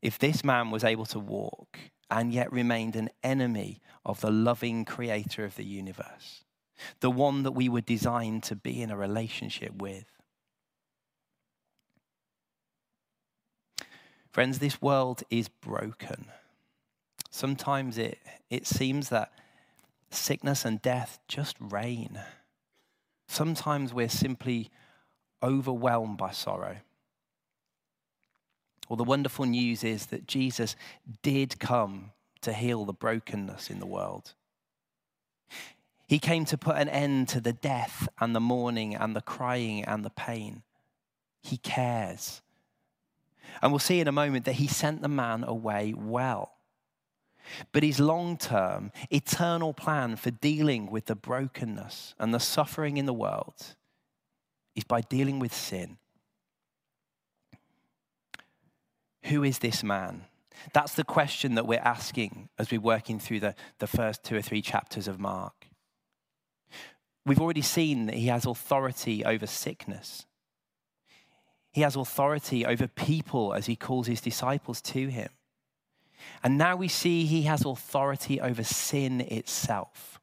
if 0.03 0.19
this 0.19 0.43
man 0.43 0.71
was 0.71 0.83
able 0.83 1.07
to 1.07 1.19
walk 1.19 1.79
and 2.11 2.33
yet 2.33 2.53
remained 2.53 2.97
an 2.97 3.11
enemy 3.23 3.81
of 4.05 4.21
the 4.21 4.31
loving 4.31 4.85
creator 4.85 5.45
of 5.45 5.57
the 5.57 5.65
universe, 5.65 6.45
the 7.01 7.11
one 7.11 7.43
that 7.43 7.53
we 7.53 7.69
were 7.69 7.83
designed 7.83 8.43
to 8.45 8.57
be 8.57 8.83
in 8.83 8.91
a 8.91 8.97
relationship 8.97 9.75
with. 9.81 10.20
Friends, 14.33 14.59
this 14.59 14.81
world 14.81 15.23
is 15.31 15.49
broken. 15.49 16.27
Sometimes 17.31 17.99
it, 17.99 18.19
it 18.49 18.67
seems 18.67 19.09
that 19.09 19.33
sickness 20.11 20.65
and 20.65 20.81
death 20.81 21.19
just 21.29 21.57
reign. 21.61 22.21
Sometimes 23.27 23.93
we're 23.93 24.09
simply 24.09 24.71
overwhelmed 25.43 26.19
by 26.19 26.31
sorrow. 26.31 26.77
Well, 28.89 28.97
the 28.97 29.05
wonderful 29.05 29.47
news 29.47 29.85
is 29.85 30.07
that 30.07 30.27
Jesus 30.27 30.75
did 31.23 31.61
come 31.61 32.11
to 32.43 32.53
heal 32.53 32.85
the 32.85 32.93
brokenness 32.93 33.71
in 33.71 33.79
the 33.79 33.87
world. 33.87 34.35
He 36.09 36.19
came 36.19 36.45
to 36.47 36.59
put 36.59 36.77
an 36.77 36.89
end 36.89 37.29
to 37.29 37.41
the 37.41 37.53
death 37.53 38.09
and 38.19 38.35
the 38.35 38.41
mourning 38.41 38.97
and 38.97 39.15
the 39.15 39.21
crying 39.21 39.85
and 39.85 40.05
the 40.05 40.11
pain. 40.11 40.63
He 41.41 41.57
cares. 41.57 42.43
And 43.63 43.73
we'll 43.73 43.79
see 43.79 44.01
in 44.01 44.09
a 44.09 44.13
moment 44.13 44.45
that 44.45 44.55
he 44.55 44.67
sent 44.67 45.03
the 45.03 45.09
man 45.09 45.45
away 45.45 45.95
well. 45.97 46.53
But 47.73 47.83
his 47.83 48.01
long 48.01 48.37
term, 48.37 48.93
eternal 49.11 49.73
plan 49.73 50.17
for 50.17 50.31
dealing 50.31 50.91
with 50.91 51.07
the 51.07 51.17
brokenness 51.17 52.15
and 52.19 52.33
the 52.33 52.41
suffering 52.41 52.97
in 52.97 53.07
the 53.07 53.15
world 53.15 53.75
is 54.77 54.85
by 54.85 55.01
dealing 55.01 55.39
with 55.39 55.55
sin. 55.55 55.99
Who 59.25 59.43
is 59.43 59.59
this 59.59 59.83
man? 59.83 60.25
That's 60.73 60.95
the 60.95 61.05
question 61.05 61.55
that 61.55 61.67
we're 61.67 61.81
asking 61.81 62.49
as 62.59 62.71
we're 62.71 62.81
working 62.81 63.19
through 63.19 63.41
the, 63.41 63.55
the 63.79 63.87
first 63.87 64.25
two 64.25 64.37
or 64.37 64.43
three 64.43 64.63
chapters 64.63 65.09
of 65.09 65.19
Mark. 65.19 65.67
We've 67.27 67.41
already 67.41 67.63
seen 67.63 68.07
that 68.07 68.15
he 68.15 68.27
has 68.27 68.47
authority 68.47 69.25
over 69.25 69.47
sickness. 69.47 70.27
He 71.73 71.83
has 71.83 71.97
authority 71.97 72.67
over 72.67 72.89
people 72.89 73.55
as 73.55 73.67
he 73.67 73.77
calls 73.77 74.07
his 74.07 74.21
disciples 74.21 74.81
to 74.83 75.09
him. 75.09 75.29
And 76.43 76.59
now 76.59 76.77
we 76.77 76.89
see 76.89 77.25
he 77.25 77.43
has 77.43 77.65
authority 77.65 78.41
over 78.41 78.65
sin 78.65 79.21
itself. 79.21 80.21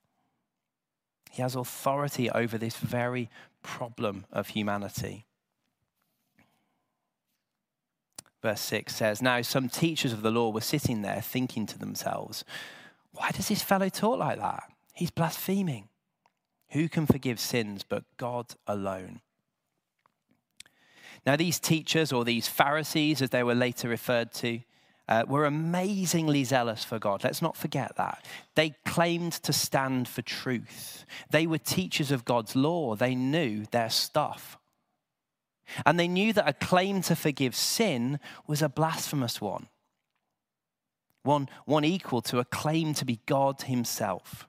He 1.32 1.42
has 1.42 1.56
authority 1.56 2.30
over 2.30 2.58
this 2.58 2.78
very 2.78 3.30
problem 3.62 4.26
of 4.32 4.50
humanity. 4.50 5.26
Verse 8.42 8.62
6 8.62 8.96
says 8.96 9.22
Now 9.22 9.42
some 9.42 9.70
teachers 9.70 10.14
of 10.14 10.22
the 10.22 10.32
law 10.32 10.52
were 10.52 10.62
sitting 10.62 11.02
there 11.02 11.22
thinking 11.22 11.66
to 11.68 11.80
themselves, 11.80 12.44
Why 13.12 13.32
does 13.32 13.48
this 13.48 13.62
fellow 13.62 13.90
talk 13.90 14.20
like 14.20 14.40
that? 14.40 14.64
He's 14.94 15.12
blaspheming. 15.12 15.90
Who 16.72 16.90
can 16.90 17.06
forgive 17.06 17.40
sins 17.40 17.84
but 17.88 18.04
God 18.18 18.48
alone? 18.66 19.22
Now, 21.28 21.36
these 21.36 21.60
teachers, 21.60 22.14
or 22.14 22.24
these 22.24 22.48
Pharisees, 22.48 23.22
as 23.22 23.32
they 23.32 23.44
were 23.44 23.54
later 23.54 23.90
referred 23.90 24.32
to, 24.36 24.62
uh, 25.10 25.26
were 25.28 25.44
amazingly 25.44 26.46
zealous 26.46 26.86
for 26.86 27.00
God. 27.00 27.22
Let's 27.22 27.42
not 27.42 27.58
forget 27.58 27.98
that. 27.98 28.26
They 28.56 28.76
claimed 28.86 29.34
to 29.44 29.52
stand 29.52 30.08
for 30.08 30.22
truth. 30.22 31.06
They 31.30 31.46
were 31.46 31.58
teachers 31.58 32.12
of 32.12 32.24
God's 32.24 32.56
law. 32.56 32.96
They 32.96 33.14
knew 33.14 33.66
their 33.72 33.90
stuff. 33.90 34.58
And 35.86 36.00
they 36.00 36.08
knew 36.08 36.32
that 36.32 36.48
a 36.48 36.54
claim 36.54 37.02
to 37.04 37.16
forgive 37.16 37.56
sin 37.56 38.22
was 38.48 38.62
a 38.62 38.70
blasphemous 38.70 39.42
one, 39.42 39.68
one, 41.24 41.50
one 41.66 41.84
equal 41.84 42.22
to 42.22 42.40
a 42.40 42.46
claim 42.46 42.94
to 42.94 43.04
be 43.04 43.20
God 43.26 43.64
Himself. 43.64 44.48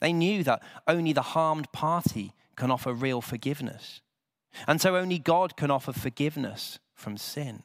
They 0.00 0.12
knew 0.12 0.44
that 0.44 0.62
only 0.86 1.12
the 1.12 1.22
harmed 1.22 1.72
party 1.72 2.32
can 2.54 2.70
offer 2.70 2.92
real 2.92 3.20
forgiveness. 3.20 4.02
And 4.66 4.80
so 4.80 4.96
only 4.96 5.18
God 5.18 5.56
can 5.56 5.70
offer 5.70 5.92
forgiveness 5.92 6.78
from 6.94 7.16
sin 7.16 7.64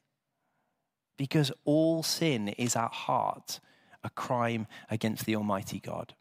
because 1.17 1.51
all 1.65 2.01
sin 2.01 2.47
is 2.49 2.75
at 2.75 2.91
heart 2.91 3.59
a 4.03 4.09
crime 4.09 4.67
against 4.89 5.25
the 5.25 5.35
Almighty 5.35 5.79
God. 5.79 6.13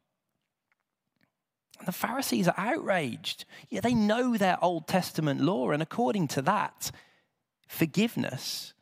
And 1.78 1.86
the 1.86 1.92
Pharisees 1.92 2.48
are 2.48 2.54
outraged. 2.56 3.44
Yeah, 3.70 3.80
they 3.80 3.94
know 3.94 4.36
their 4.36 4.62
Old 4.62 4.88
Testament 4.88 5.40
law, 5.40 5.70
and 5.70 5.80
according 5.80 6.26
to 6.28 6.42
that, 6.42 6.90
forgiveness 7.68 8.74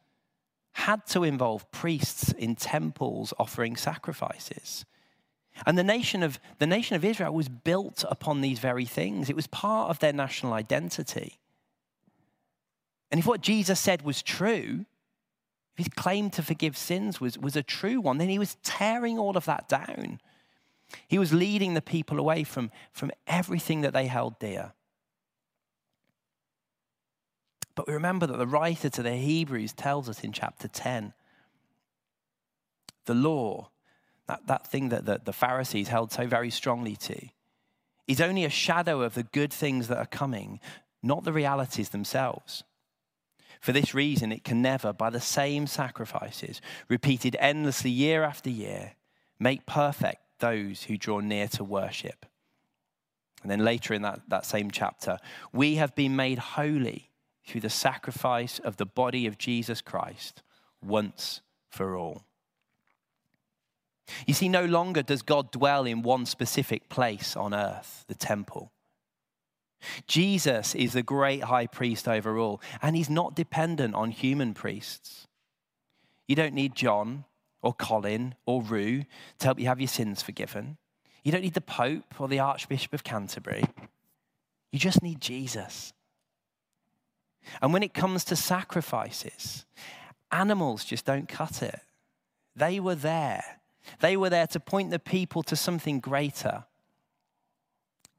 had 0.73 1.07
to 1.07 1.25
involve 1.25 1.71
priests 1.71 2.33
in 2.33 2.57
temples 2.57 3.35
offering 3.39 3.77
sacrifices. 3.77 4.87
And 5.65 5.77
the 5.77 5.85
nation 5.85 6.23
of 6.23 6.39
the 6.59 6.67
nation 6.67 6.97
of 6.97 7.05
Israel 7.05 7.33
was 7.33 7.49
built 7.49 8.05
upon 8.11 8.41
these 8.41 8.59
very 8.59 8.85
things. 8.85 9.31
It 9.31 9.37
was 9.37 9.47
part 9.47 9.91
of 9.91 9.99
their 9.99 10.13
national 10.13 10.53
identity. 10.53 11.39
And 13.11 13.21
if 13.21 13.27
what 13.27 13.41
Jesus 13.41 13.79
said 13.79 14.03
was 14.03 14.23
true, 14.23 14.85
if 15.77 15.85
his 15.85 15.89
claim 15.89 16.31
to 16.31 16.43
forgive 16.43 16.77
sins 16.77 17.21
was, 17.21 17.39
was 17.39 17.57
a 17.57 17.63
true 17.63 18.01
one, 18.01 18.19
then 18.19 18.29
he 18.29 18.39
was 18.39 18.57
tearing 18.63 19.19
all 19.19 19.37
of 19.37 19.45
that 19.45 19.69
down. 19.69 20.21
He 21.07 21.19
was 21.19 21.33
leading 21.33 21.75
the 21.75 21.83
people 21.83 22.19
away 22.19 22.45
from, 22.45 22.71
from 22.93 23.11
everything 23.27 23.83
that 23.83 23.93
they 23.93 24.07
held 24.07 24.39
dear. 24.39 24.73
But 27.75 27.87
we 27.87 27.95
remember 27.95 28.27
that 28.27 28.39
the 28.39 28.47
writer 28.47 28.89
to 28.89 29.03
the 29.03 29.17
Hebrews 29.17 29.73
tells 29.75 30.09
us 30.09 30.25
in 30.25 30.33
chapter 30.33 30.67
10 30.67 31.13
the 33.05 33.15
law, 33.15 33.71
that, 34.27 34.47
that 34.47 34.67
thing 34.67 34.89
that 34.89 35.05
the, 35.05 35.21
the 35.25 35.33
Pharisees 35.33 35.89
held 35.89 36.11
so 36.11 36.27
very 36.27 36.51
strongly 36.51 36.97
to, 36.97 37.29
is 38.09 38.21
only 38.21 38.45
a 38.45 38.51
shadow 38.51 39.03
of 39.03 39.15
the 39.15 39.23
good 39.23 39.53
things 39.53 39.89
that 39.89 39.99
are 39.99 40.07
coming, 40.07 40.59
not 41.03 41.25
the 41.25 41.33
realities 41.33 41.91
themselves. 41.91 42.65
For 43.67 43.73
this 43.73 43.95
reason, 43.95 44.31
it 44.31 44.45
can 44.45 44.63
never, 44.63 44.93
by 44.93 45.11
the 45.11 45.21
same 45.21 45.67
sacrifices, 45.67 46.61
repeated 46.89 47.37
endlessly 47.41 47.91
year 47.91 48.23
after 48.23 48.49
year, 48.49 48.93
make 49.41 49.67
perfect 49.67 50.21
those 50.39 50.85
who 50.85 50.97
draw 50.97 51.19
near 51.19 51.49
to 51.49 51.65
worship. 51.65 52.27
And 53.43 53.51
then 53.51 53.65
later 53.65 53.93
in 53.93 54.03
that, 54.03 54.21
that 54.29 54.47
same 54.47 54.71
chapter, 54.71 55.19
we 55.53 55.75
have 55.75 55.97
been 55.97 56.15
made 56.15 56.39
holy 56.39 57.11
through 57.45 57.63
the 57.63 57.69
sacrifice 57.69 58.61
of 58.61 58.77
the 58.77 58.87
body 58.87 59.27
of 59.27 59.37
Jesus 59.37 59.81
Christ 59.81 60.45
once 60.81 61.41
for 61.69 61.97
all. 61.97 62.23
You 64.29 64.35
see, 64.35 64.49
no 64.49 64.65
longer 64.65 65.03
does 65.03 65.23
God 65.23 65.51
dwell 65.51 65.87
in 65.87 66.03
one 66.03 66.27
specific 66.27 66.89
place 66.89 67.35
on 67.35 67.53
earth, 67.53 68.05
the 68.07 68.15
temple. 68.15 68.71
Jesus 70.07 70.75
is 70.75 70.95
the 70.95 71.03
great 71.03 71.45
high 71.45 71.67
priest 71.67 72.09
over 72.09 72.39
all, 72.39 72.61
and 72.83 72.97
he's 72.97 73.11
not 73.11 73.37
dependent 73.37 73.95
on 73.95 74.11
human 74.11 74.55
priests. 74.55 75.27
You 76.27 76.35
don't 76.35 76.55
need 76.55 76.75
John 76.75 77.25
or 77.63 77.73
Colin 77.73 78.35
or 78.47 78.63
Rue 78.63 79.05
to 79.39 79.47
help 79.47 79.59
you 79.59 79.67
have 79.67 79.81
your 79.81 79.89
sins 79.89 80.23
forgiven. 80.23 80.77
You 81.23 81.33
don't 81.33 81.43
need 81.43 81.55
the 81.55 81.61
Pope 81.61 82.21
or 82.21 82.29
the 82.29 82.41
Archbishop 82.41 82.93
of 82.93 83.05
Canterbury. 83.05 83.65
You 84.73 84.79
just 84.79 85.03
need 85.03 85.21
Jesus. 85.21 85.93
And 87.63 87.73
when 87.73 87.83
it 87.83 87.95
comes 87.95 88.25
to 88.25 88.37
sacrifices, 88.37 89.65
animals 90.31 90.85
just 90.85 91.05
don't 91.05 91.29
cut 91.29 91.63
it. 91.63 91.81
They 92.55 92.81
were 92.81 92.95
there. 92.95 93.61
They 94.01 94.17
were 94.17 94.31
there 94.31 94.47
to 94.49 94.61
point 94.61 94.91
the 94.91 94.99
people 94.99 95.43
to 95.45 95.57
something 95.57 96.01
greater. 96.01 96.65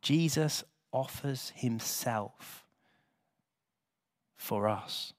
Jesus 0.02 0.64
offers 0.92 1.52
himself 1.56 2.66
for 4.36 4.68
us. 4.68 5.14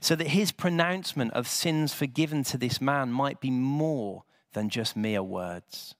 So 0.00 0.14
that 0.16 0.28
his 0.28 0.52
pronouncement 0.52 1.32
of 1.34 1.46
sins 1.46 1.92
forgiven 1.92 2.44
to 2.44 2.58
this 2.58 2.80
man 2.80 3.12
might 3.12 3.40
be 3.40 3.50
more 3.50 4.24
than 4.52 4.70
just 4.70 4.96
mere 4.96 5.22
words. 5.22 5.94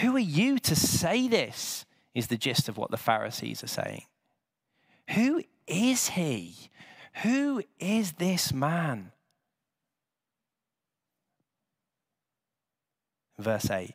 Who 0.00 0.16
are 0.16 0.20
you 0.20 0.58
to 0.60 0.74
say 0.74 1.28
this? 1.28 1.84
Is 2.14 2.28
the 2.28 2.38
gist 2.38 2.68
of 2.70 2.78
what 2.78 2.90
the 2.90 2.96
Pharisees 2.96 3.62
are 3.62 3.68
saying. 3.68 4.04
Who 5.10 5.42
is 5.66 6.08
he? 6.08 6.70
Who 7.22 7.62
is 7.78 8.12
this 8.12 8.54
man? 8.54 9.12
Verse 13.38 13.70
8 13.70 13.94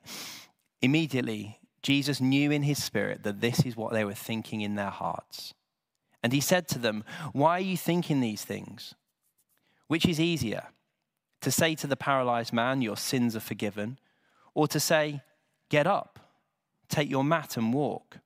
Immediately, 0.81 1.59
Jesus 1.81 2.21
knew 2.21 2.51
in 2.51 2.63
his 2.63 2.83
spirit 2.83 3.23
that 3.23 3.41
this 3.41 3.65
is 3.65 3.75
what 3.75 3.91
they 3.93 4.05
were 4.05 4.13
thinking 4.13 4.61
in 4.61 4.75
their 4.75 4.89
hearts. 4.89 5.53
And 6.23 6.31
he 6.31 6.39
said 6.39 6.67
to 6.69 6.79
them, 6.79 7.03
Why 7.33 7.57
are 7.57 7.61
you 7.61 7.77
thinking 7.77 8.19
these 8.19 8.45
things? 8.45 8.93
Which 9.87 10.05
is 10.05 10.19
easier, 10.19 10.67
to 11.41 11.51
say 11.51 11.75
to 11.75 11.87
the 11.87 11.95
paralyzed 11.95 12.53
man, 12.53 12.81
Your 12.81 12.97
sins 12.97 13.35
are 13.35 13.41
forgiven, 13.41 13.99
or 14.53 14.67
to 14.67 14.79
say, 14.79 15.21
Get 15.69 15.87
up, 15.87 16.19
take 16.87 17.09
your 17.09 17.23
mat 17.23 17.57
and 17.57 17.73
walk? 17.73 18.17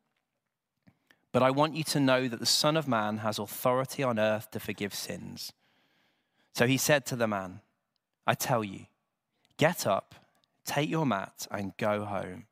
But 1.32 1.44
I 1.44 1.52
want 1.52 1.76
you 1.76 1.84
to 1.86 2.00
know 2.00 2.28
that 2.28 2.40
the 2.40 2.46
Son 2.46 2.78
of 2.78 2.88
Man 2.88 3.18
has 3.18 3.40
authority 3.40 4.04
on 4.04 4.20
earth 4.20 4.52
to 4.52 4.60
forgive 4.60 4.94
sins. 4.94 5.52
So 6.54 6.68
he 6.68 6.78
said 6.78 7.06
to 7.08 7.18
the 7.18 7.28
man, 7.28 7.60
I 8.26 8.34
tell 8.34 8.64
you, 8.64 8.86
get 9.58 9.86
up, 9.86 10.16
take 10.66 10.90
your 10.90 11.06
mat, 11.06 11.46
and 11.52 11.76
go 11.78 12.06
home. 12.06 12.46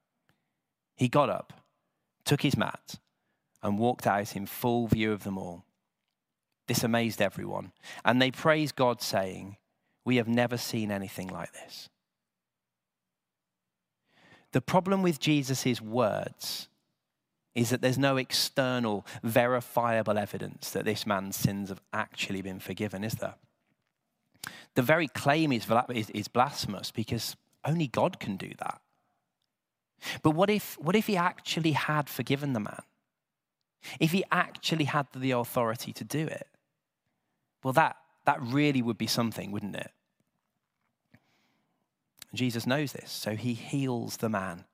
He 0.95 1.07
got 1.07 1.29
up, 1.29 1.53
took 2.25 2.41
his 2.41 2.57
mat, 2.57 2.95
and 3.61 3.79
walked 3.79 4.07
out 4.07 4.35
in 4.35 4.45
full 4.45 4.87
view 4.87 5.11
of 5.11 5.23
them 5.23 5.37
all. 5.37 5.65
This 6.67 6.83
amazed 6.83 7.21
everyone, 7.21 7.71
and 8.05 8.21
they 8.21 8.31
praised 8.31 8.75
God, 8.75 9.01
saying, 9.01 9.57
We 10.05 10.15
have 10.17 10.27
never 10.27 10.57
seen 10.57 10.91
anything 10.91 11.27
like 11.27 11.51
this. 11.53 11.89
The 14.53 14.61
problem 14.61 15.01
with 15.01 15.19
Jesus' 15.19 15.81
words 15.81 16.69
is 17.55 17.69
that 17.69 17.81
there's 17.81 17.97
no 17.97 18.17
external, 18.17 19.05
verifiable 19.23 20.17
evidence 20.17 20.69
that 20.71 20.85
this 20.85 21.05
man's 21.05 21.35
sins 21.35 21.69
have 21.69 21.81
actually 21.91 22.41
been 22.41 22.59
forgiven, 22.59 23.03
is 23.03 23.13
there? 23.13 23.35
The 24.75 24.81
very 24.81 25.07
claim 25.07 25.51
is, 25.51 25.67
is 26.13 26.27
blasphemous 26.27 26.91
because 26.91 27.35
only 27.65 27.87
God 27.87 28.19
can 28.19 28.37
do 28.37 28.51
that. 28.59 28.81
But 30.21 30.31
what 30.31 30.49
if, 30.49 30.77
what 30.79 30.95
if 30.95 31.07
he 31.07 31.17
actually 31.17 31.71
had 31.71 32.09
forgiven 32.09 32.53
the 32.53 32.59
man? 32.59 32.81
If 33.99 34.11
he 34.11 34.23
actually 34.31 34.85
had 34.85 35.07
the 35.15 35.31
authority 35.31 35.93
to 35.93 36.03
do 36.03 36.25
it? 36.27 36.47
Well, 37.63 37.73
that, 37.73 37.97
that 38.25 38.41
really 38.41 38.81
would 38.81 38.97
be 38.97 39.07
something, 39.07 39.51
wouldn't 39.51 39.75
it? 39.75 39.91
Jesus 42.33 42.65
knows 42.65 42.93
this, 42.93 43.11
so 43.11 43.35
he 43.35 43.53
heals 43.53 44.17
the 44.17 44.29
man. 44.29 44.65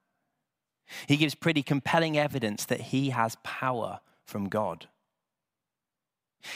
He 1.08 1.18
gives 1.18 1.36
pretty 1.36 1.62
compelling 1.62 2.18
evidence 2.18 2.66
that 2.66 2.82
he 2.82 3.10
has 3.10 3.38
power 3.44 4.00
from 4.26 4.50
God. 4.50 4.88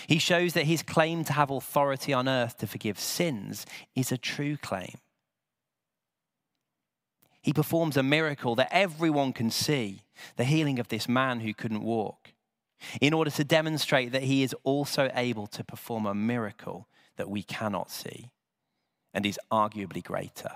He 0.08 0.18
shows 0.18 0.54
that 0.54 0.66
his 0.66 0.82
claim 0.82 1.24
to 1.26 1.34
have 1.34 1.52
authority 1.52 2.14
on 2.14 2.30
earth 2.30 2.58
to 2.60 2.68
forgive 2.68 3.00
sins 3.00 3.66
is 3.96 4.12
a 4.12 4.18
true 4.18 4.58
claim. 4.58 4.96
He 7.44 7.54
performs 7.54 7.96
a 7.96 8.04
miracle 8.04 8.56
that 8.56 8.70
everyone 8.72 9.34
can 9.34 9.52
see 9.52 10.02
the 10.38 10.46
healing 10.46 10.80
of 10.80 10.88
this 10.88 11.08
man 11.08 11.42
who 11.42 11.54
couldn't 11.54 11.84
walk 11.84 12.34
in 13.00 13.14
order 13.14 13.30
to 13.32 13.44
demonstrate 13.44 14.12
that 14.12 14.24
he 14.24 14.42
is 14.42 14.56
also 14.64 15.12
able 15.14 15.46
to 15.48 15.64
perform 15.64 16.08
a 16.08 16.16
miracle 16.16 16.88
that 17.18 17.30
we 17.30 17.44
cannot 17.44 17.92
see 17.92 18.32
and 19.14 19.26
is 19.26 19.40
arguably 19.52 20.04
greater 20.04 20.52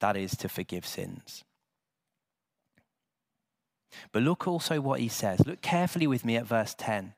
that 0.00 0.16
is, 0.16 0.36
to 0.36 0.48
forgive 0.48 0.86
sins. 0.86 1.44
But 4.12 4.22
look 4.22 4.46
also 4.46 4.80
what 4.80 5.00
he 5.00 5.08
says. 5.08 5.46
Look 5.46 5.60
carefully 5.60 6.06
with 6.06 6.24
me 6.24 6.36
at 6.36 6.46
verse 6.46 6.74
10. 6.76 7.14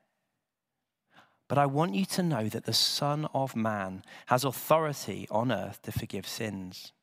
But 1.47 1.57
I 1.57 1.65
want 1.65 1.95
you 1.95 2.05
to 2.05 2.23
know 2.23 2.47
that 2.47 2.65
the 2.65 2.73
Son 2.73 3.27
of 3.33 3.55
Man 3.55 4.03
has 4.27 4.45
authority 4.45 5.27
on 5.29 5.51
earth 5.51 5.81
to 5.83 5.91
forgive 5.91 6.27
sins. 6.27 6.93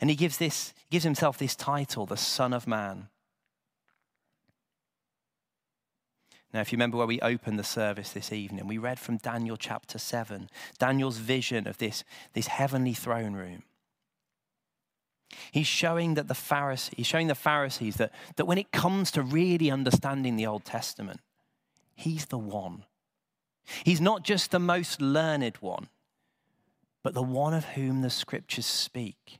And 0.00 0.10
he 0.10 0.16
gives, 0.16 0.38
this, 0.38 0.74
gives 0.90 1.04
himself 1.04 1.38
this 1.38 1.56
title, 1.56 2.06
the 2.06 2.16
Son 2.16 2.52
of 2.52 2.66
Man. 2.66 3.08
Now, 6.52 6.60
if 6.60 6.72
you 6.72 6.76
remember 6.76 6.96
where 6.96 7.06
we 7.06 7.20
opened 7.20 7.58
the 7.58 7.64
service 7.64 8.10
this 8.10 8.32
evening, 8.32 8.66
we 8.66 8.78
read 8.78 8.98
from 8.98 9.18
Daniel 9.18 9.56
chapter 9.56 9.98
7, 9.98 10.50
Daniel's 10.78 11.18
vision 11.18 11.68
of 11.68 11.78
this, 11.78 12.02
this 12.32 12.48
heavenly 12.48 12.92
throne 12.92 13.34
room. 13.34 13.62
He's 15.52 15.68
showing 15.68 16.14
that 16.14 16.26
the 16.26 16.34
Pharisees, 16.34 16.94
he's 16.96 17.06
showing 17.06 17.28
the 17.28 17.36
Pharisees 17.36 17.96
that, 17.96 18.12
that 18.36 18.46
when 18.46 18.58
it 18.58 18.72
comes 18.72 19.12
to 19.12 19.22
really 19.22 19.70
understanding 19.70 20.36
the 20.36 20.46
Old 20.46 20.64
Testament, 20.64 21.20
he's 21.94 22.26
the 22.26 22.38
one. 22.38 22.84
He's 23.84 24.00
not 24.00 24.24
just 24.24 24.50
the 24.50 24.58
most 24.58 25.00
learned 25.00 25.56
one, 25.60 25.88
but 27.04 27.14
the 27.14 27.22
one 27.22 27.54
of 27.54 27.64
whom 27.64 28.02
the 28.02 28.10
scriptures 28.10 28.66
speak. 28.66 29.39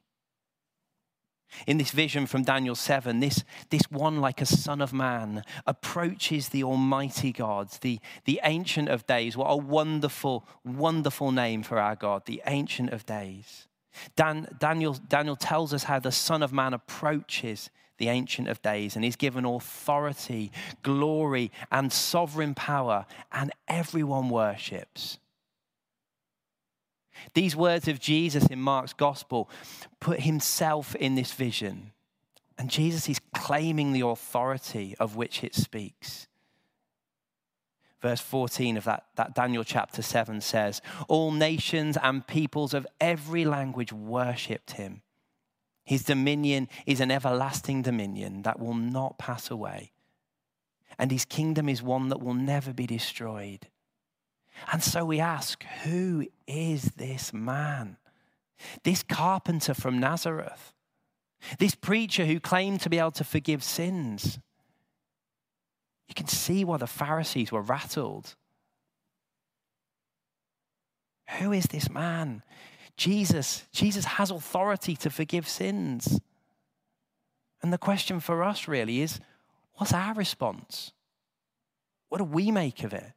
In 1.66 1.78
this 1.78 1.90
vision 1.90 2.26
from 2.26 2.42
Daniel 2.42 2.74
7, 2.74 3.20
this, 3.20 3.44
this 3.70 3.82
one, 3.90 4.20
like 4.20 4.40
a 4.40 4.46
son 4.46 4.80
of 4.80 4.92
man, 4.92 5.44
approaches 5.66 6.48
the 6.48 6.64
Almighty 6.64 7.32
God, 7.32 7.70
the, 7.80 8.00
the 8.24 8.40
Ancient 8.44 8.88
of 8.88 9.06
Days. 9.06 9.36
What 9.36 9.48
a 9.48 9.56
wonderful, 9.56 10.46
wonderful 10.64 11.32
name 11.32 11.62
for 11.62 11.78
our 11.78 11.96
God, 11.96 12.26
the 12.26 12.42
Ancient 12.46 12.90
of 12.90 13.06
Days. 13.06 13.68
Dan, 14.16 14.48
Daniel, 14.58 14.94
Daniel 14.94 15.36
tells 15.36 15.74
us 15.74 15.84
how 15.84 15.98
the 15.98 16.12
Son 16.12 16.42
of 16.42 16.52
Man 16.52 16.72
approaches 16.72 17.70
the 17.98 18.08
Ancient 18.08 18.48
of 18.48 18.62
Days 18.62 18.96
and 18.96 19.04
he's 19.04 19.16
given 19.16 19.44
authority, 19.44 20.50
glory, 20.82 21.52
and 21.70 21.92
sovereign 21.92 22.54
power, 22.54 23.06
and 23.30 23.52
everyone 23.68 24.30
worships. 24.30 25.18
These 27.34 27.56
words 27.56 27.88
of 27.88 28.00
Jesus 28.00 28.46
in 28.46 28.60
Mark's 28.60 28.92
gospel 28.92 29.50
put 30.00 30.20
himself 30.20 30.94
in 30.94 31.14
this 31.14 31.32
vision. 31.32 31.92
And 32.58 32.70
Jesus 32.70 33.08
is 33.08 33.20
claiming 33.34 33.92
the 33.92 34.06
authority 34.06 34.94
of 34.98 35.16
which 35.16 35.42
it 35.42 35.54
speaks 35.54 36.28
verse 38.00 38.20
14 38.20 38.76
of 38.76 38.84
that, 38.84 39.04
that 39.16 39.34
Daniel 39.34 39.64
chapter 39.64 40.02
7 40.02 40.40
says, 40.40 40.80
All 41.08 41.30
nations 41.30 41.96
and 42.02 42.26
peoples 42.26 42.74
of 42.74 42.86
every 43.00 43.44
language 43.44 43.92
worshipped 43.92 44.72
him. 44.72 45.02
His 45.84 46.04
dominion 46.04 46.68
is 46.86 47.00
an 47.00 47.10
everlasting 47.10 47.82
dominion 47.82 48.42
that 48.42 48.60
will 48.60 48.74
not 48.74 49.18
pass 49.18 49.50
away. 49.50 49.92
And 50.98 51.10
his 51.10 51.24
kingdom 51.24 51.68
is 51.68 51.82
one 51.82 52.08
that 52.08 52.20
will 52.20 52.34
never 52.34 52.72
be 52.72 52.86
destroyed. 52.86 53.68
And 54.72 54.82
so 54.82 55.04
we 55.04 55.20
ask, 55.20 55.64
who 55.84 56.26
is 56.46 56.92
this 56.96 57.32
man? 57.32 57.96
This 58.84 59.02
carpenter 59.02 59.74
from 59.74 59.98
Nazareth? 59.98 60.72
This 61.58 61.74
preacher 61.74 62.26
who 62.26 62.40
claimed 62.40 62.80
to 62.82 62.90
be 62.90 62.98
able 62.98 63.12
to 63.12 63.24
forgive 63.24 63.64
sins? 63.64 64.38
You 66.08 66.14
can 66.14 66.26
see 66.26 66.64
why 66.64 66.76
the 66.76 66.86
Pharisees 66.86 67.52
were 67.52 67.62
rattled. 67.62 68.34
Who 71.38 71.52
is 71.52 71.64
this 71.66 71.88
man? 71.88 72.42
Jesus. 72.96 73.66
Jesus 73.72 74.04
has 74.04 74.30
authority 74.30 74.96
to 74.96 75.10
forgive 75.10 75.48
sins. 75.48 76.20
And 77.62 77.72
the 77.72 77.78
question 77.78 78.20
for 78.20 78.42
us 78.42 78.68
really 78.68 79.00
is 79.00 79.20
what's 79.74 79.92
our 79.94 80.14
response? 80.14 80.92
What 82.08 82.18
do 82.18 82.24
we 82.24 82.50
make 82.50 82.82
of 82.82 82.92
it? 82.92 83.12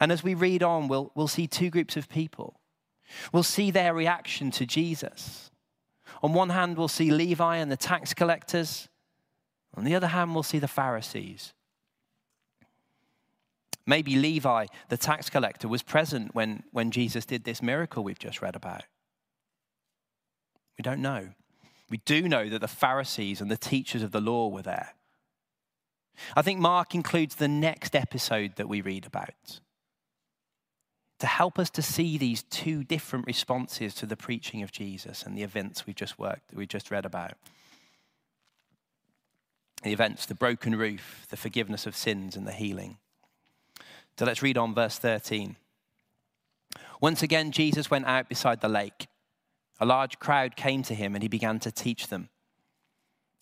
And 0.00 0.12
as 0.12 0.22
we 0.22 0.34
read 0.34 0.62
on, 0.62 0.88
we'll, 0.88 1.12
we'll 1.14 1.28
see 1.28 1.46
two 1.46 1.70
groups 1.70 1.96
of 1.96 2.08
people. 2.08 2.60
We'll 3.32 3.42
see 3.42 3.70
their 3.70 3.94
reaction 3.94 4.50
to 4.52 4.66
Jesus. 4.66 5.50
On 6.22 6.32
one 6.32 6.50
hand, 6.50 6.76
we'll 6.76 6.88
see 6.88 7.10
Levi 7.10 7.56
and 7.56 7.70
the 7.70 7.76
tax 7.76 8.14
collectors. 8.14 8.88
On 9.74 9.84
the 9.84 9.94
other 9.94 10.08
hand, 10.08 10.34
we'll 10.34 10.42
see 10.42 10.58
the 10.58 10.68
Pharisees. 10.68 11.52
Maybe 13.86 14.14
Levi, 14.14 14.66
the 14.88 14.96
tax 14.96 15.28
collector, 15.28 15.66
was 15.66 15.82
present 15.82 16.34
when, 16.34 16.62
when 16.70 16.90
Jesus 16.90 17.26
did 17.26 17.44
this 17.44 17.62
miracle 17.62 18.04
we've 18.04 18.18
just 18.18 18.40
read 18.40 18.54
about. 18.54 18.84
We 20.78 20.82
don't 20.82 21.02
know. 21.02 21.30
We 21.90 21.98
do 21.98 22.28
know 22.28 22.48
that 22.48 22.60
the 22.60 22.68
Pharisees 22.68 23.40
and 23.40 23.50
the 23.50 23.56
teachers 23.56 24.02
of 24.02 24.12
the 24.12 24.20
law 24.20 24.48
were 24.48 24.62
there. 24.62 24.94
I 26.36 26.42
think 26.42 26.60
Mark 26.60 26.94
includes 26.94 27.34
the 27.34 27.48
next 27.48 27.96
episode 27.96 28.56
that 28.56 28.68
we 28.68 28.80
read 28.80 29.06
about 29.06 29.60
to 31.22 31.28
help 31.28 31.56
us 31.56 31.70
to 31.70 31.82
see 31.82 32.18
these 32.18 32.42
two 32.42 32.82
different 32.82 33.28
responses 33.28 33.94
to 33.94 34.06
the 34.06 34.16
preaching 34.16 34.60
of 34.64 34.72
Jesus 34.72 35.22
and 35.22 35.38
the 35.38 35.44
events 35.44 35.86
we've 35.86 35.94
just 35.94 36.18
worked, 36.18 36.52
we 36.52 36.66
just 36.66 36.90
read 36.90 37.06
about. 37.06 37.34
The 39.84 39.92
events, 39.92 40.26
the 40.26 40.34
broken 40.34 40.74
roof, 40.74 41.24
the 41.30 41.36
forgiveness 41.36 41.86
of 41.86 41.94
sins, 41.94 42.34
and 42.34 42.44
the 42.44 42.50
healing. 42.50 42.96
So 44.18 44.24
let's 44.24 44.42
read 44.42 44.58
on 44.58 44.74
verse 44.74 44.98
13. 44.98 45.54
Once 47.00 47.22
again, 47.22 47.52
Jesus 47.52 47.88
went 47.88 48.06
out 48.06 48.28
beside 48.28 48.60
the 48.60 48.68
lake. 48.68 49.06
A 49.78 49.86
large 49.86 50.18
crowd 50.18 50.56
came 50.56 50.82
to 50.82 50.94
him 50.94 51.14
and 51.14 51.22
he 51.22 51.28
began 51.28 51.60
to 51.60 51.70
teach 51.70 52.08
them. 52.08 52.30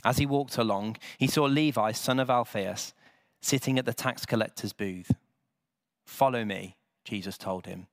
As 0.04 0.18
he 0.18 0.26
walked 0.26 0.58
along, 0.58 0.98
he 1.16 1.26
saw 1.26 1.44
Levi, 1.44 1.92
son 1.92 2.20
of 2.20 2.28
Alphaeus, 2.28 2.92
sitting 3.40 3.78
at 3.78 3.86
the 3.86 3.94
tax 3.94 4.26
collector's 4.26 4.74
booth. 4.74 5.12
Follow 6.04 6.44
me, 6.44 6.76
Jesus 7.10 7.36
told 7.36 7.66
him. 7.66 7.88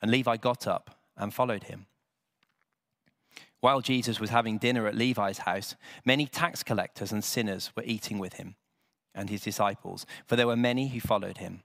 And 0.00 0.10
Levi 0.10 0.38
got 0.38 0.66
up 0.66 0.98
and 1.16 1.32
followed 1.32 1.64
him. 1.64 1.86
While 3.60 3.80
Jesus 3.80 4.18
was 4.18 4.30
having 4.30 4.58
dinner 4.58 4.86
at 4.86 4.96
Levi's 4.96 5.38
house, 5.38 5.76
many 6.04 6.26
tax 6.26 6.62
collectors 6.64 7.12
and 7.12 7.22
sinners 7.22 7.70
were 7.76 7.84
eating 7.84 8.18
with 8.18 8.34
him 8.34 8.56
and 9.14 9.30
his 9.30 9.42
disciples, 9.42 10.06
for 10.26 10.34
there 10.34 10.46
were 10.46 10.56
many 10.56 10.88
who 10.88 11.00
followed 11.00 11.38
him. 11.38 11.62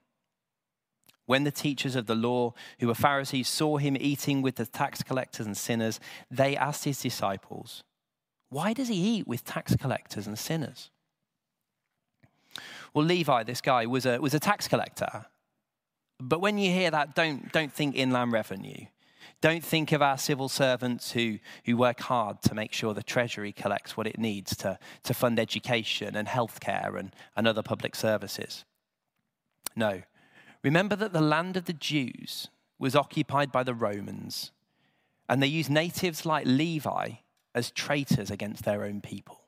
When 1.26 1.44
the 1.44 1.52
teachers 1.52 1.96
of 1.96 2.06
the 2.06 2.16
law, 2.16 2.54
who 2.80 2.88
were 2.88 2.94
Pharisees, 2.94 3.48
saw 3.48 3.78
him 3.78 3.98
eating 4.00 4.42
with 4.42 4.56
the 4.56 4.66
tax 4.66 5.02
collectors 5.02 5.46
and 5.46 5.58
sinners, 5.58 6.00
they 6.30 6.56
asked 6.56 6.84
his 6.84 7.02
disciples, 7.02 7.84
Why 8.50 8.74
does 8.74 8.90
he 8.90 8.96
eat 8.96 9.28
with 9.28 9.44
tax 9.44 9.76
collectors 9.76 10.28
and 10.28 10.38
sinners? 10.38 10.92
Well, 12.94 13.06
Levi, 13.06 13.44
this 13.44 13.62
guy, 13.62 13.86
was 13.86 14.06
a, 14.06 14.20
was 14.20 14.34
a 14.34 14.40
tax 14.40 14.68
collector. 14.68 15.26
But 16.20 16.42
when 16.42 16.58
you 16.58 16.72
hear 16.72 16.92
that, 16.92 17.16
don't, 17.16 17.52
don't 17.52 17.72
think 17.72 17.96
inland 17.96 18.32
revenue. 18.32 18.86
Don't 19.40 19.64
think 19.64 19.92
of 19.92 20.02
our 20.02 20.18
civil 20.18 20.50
servants 20.50 21.12
who, 21.12 21.38
who 21.66 21.78
work 21.78 22.00
hard 22.00 22.42
to 22.44 22.56
make 22.56 22.74
sure 22.74 22.94
the 22.94 23.04
Treasury 23.04 23.52
collects 23.52 23.96
what 23.96 24.08
it 24.08 24.18
needs 24.18 24.56
to, 24.58 24.80
to 25.04 25.14
fund 25.14 25.40
education 25.40 26.16
and 26.16 26.28
healthcare 26.28 27.00
and, 27.00 27.16
and 27.36 27.48
other 27.48 27.62
public 27.62 27.96
services. 27.96 28.66
No, 29.76 30.02
Remember 30.64 30.96
that 30.96 31.14
the 31.14 31.22
land 31.22 31.56
of 31.56 31.66
the 31.66 31.74
Jews 31.74 32.50
was 32.80 32.96
occupied 32.96 33.52
by 33.52 33.64
the 33.64 33.74
Romans, 33.74 34.52
and 35.30 35.42
they 35.42 35.48
used 35.48 35.70
natives 35.70 36.26
like 36.26 36.46
Levi 36.46 37.12
as 37.56 37.72
traitors 37.72 38.30
against 38.30 38.66
their 38.66 38.84
own 38.84 39.02
people. 39.02 39.42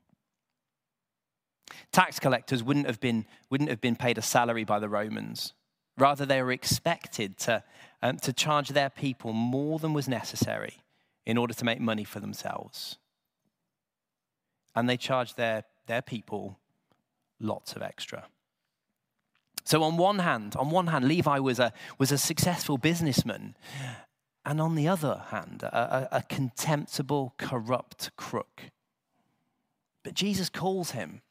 Tax 1.91 2.19
collectors 2.19 2.63
wouldn't 2.63 2.87
have 2.87 2.99
been, 2.99 3.25
wouldn't 3.49 3.69
have 3.69 3.81
been 3.81 3.95
paid 3.95 4.17
a 4.17 4.21
salary 4.21 4.63
by 4.63 4.79
the 4.79 4.89
Romans. 4.89 5.53
Rather, 5.99 6.25
they 6.25 6.41
were 6.41 6.51
expected 6.51 7.37
to, 7.37 7.63
um, 8.01 8.17
to 8.17 8.33
charge 8.33 8.69
their 8.69 8.89
people 8.89 9.33
more 9.33 9.79
than 9.79 9.93
was 9.93 10.07
necessary 10.07 10.77
in 11.25 11.37
order 11.37 11.53
to 11.53 11.65
make 11.65 11.79
money 11.79 12.03
for 12.03 12.19
themselves. 12.19 12.97
And 14.75 14.89
they 14.89 14.97
charged 14.97 15.35
their, 15.35 15.65
their 15.87 16.01
people 16.01 16.57
lots 17.39 17.73
of 17.73 17.81
extra. 17.81 18.25
So 19.65 19.83
on 19.83 19.97
one 19.97 20.19
hand, 20.19 20.55
on 20.55 20.71
one 20.71 20.87
hand, 20.87 21.05
Levi 21.05 21.39
was 21.39 21.59
a, 21.59 21.73
was 21.97 22.11
a 22.11 22.17
successful 22.17 22.77
businessman. 22.77 23.55
And 24.45 24.61
on 24.61 24.75
the 24.75 24.87
other 24.87 25.23
hand, 25.27 25.63
a, 25.63 26.09
a, 26.13 26.17
a 26.17 26.21
contemptible, 26.23 27.35
corrupt 27.37 28.11
crook. 28.15 28.63
But 30.03 30.13
Jesus 30.13 30.49
calls 30.49 30.91
him, 30.91 31.21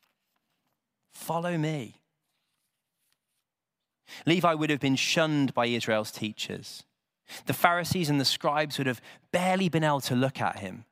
Follow 1.10 1.58
me. 1.58 2.00
Levi 4.26 4.54
would 4.54 4.70
have 4.70 4.80
been 4.80 4.96
shunned 4.96 5.54
by 5.54 5.66
Israel's 5.66 6.10
teachers. 6.10 6.84
The 7.46 7.52
Pharisees 7.52 8.08
and 8.08 8.20
the 8.20 8.24
scribes 8.24 8.78
would 8.78 8.86
have 8.86 9.02
barely 9.32 9.68
been 9.68 9.84
able 9.84 10.00
to 10.02 10.14
look 10.14 10.40
at 10.40 10.60
him. 10.60 10.84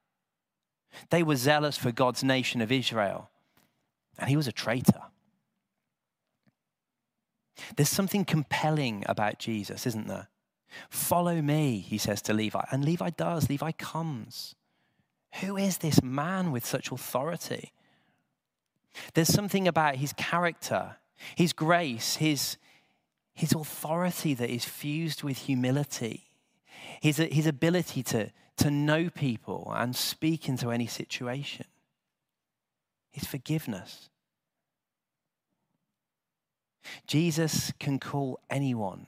They 1.11 1.23
were 1.23 1.37
zealous 1.37 1.77
for 1.77 1.93
God's 1.93 2.23
nation 2.23 2.61
of 2.61 2.73
Israel, 2.73 3.31
and 4.19 4.29
he 4.29 4.37
was 4.37 4.47
a 4.47 4.53
traitor. 4.53 5.03
There's 7.77 7.89
something 7.89 8.25
compelling 8.25 9.05
about 9.07 9.39
Jesus, 9.39 9.87
isn't 9.87 10.09
there? 10.09 10.29
Follow 10.91 11.41
me, 11.41 11.79
he 11.79 11.99
says 11.99 12.21
to 12.23 12.35
Levi. 12.35 12.63
And 12.71 12.85
Levi 12.85 13.11
does. 13.11 13.49
Levi 13.49 13.73
comes. 13.73 14.55
Who 15.41 15.57
is 15.57 15.79
this 15.79 16.03
man 16.03 16.53
with 16.53 16.67
such 16.67 16.91
authority? 16.91 17.73
There's 19.15 19.33
something 19.33 19.69
about 19.69 19.97
his 19.97 20.13
character, 20.15 20.97
his 21.35 21.53
grace, 21.53 22.17
his, 22.17 22.57
his 23.37 23.53
authority 23.53 24.33
that 24.33 24.49
is 24.49 24.65
fused 24.65 25.23
with 25.23 25.37
humility, 25.37 26.25
his, 27.03 27.19
his 27.19 27.47
ability 27.47 28.03
to, 28.03 28.33
to 28.57 28.71
know 28.71 29.11
people 29.11 29.71
and 29.77 29.95
speak 29.95 30.49
into 30.49 30.71
any 30.71 30.87
situation, 30.87 31.67
his 33.13 33.25
forgiveness. 33.25 34.09
Jesus 37.07 37.73
can 37.79 37.99
call 37.99 38.41
anyone. 38.49 39.07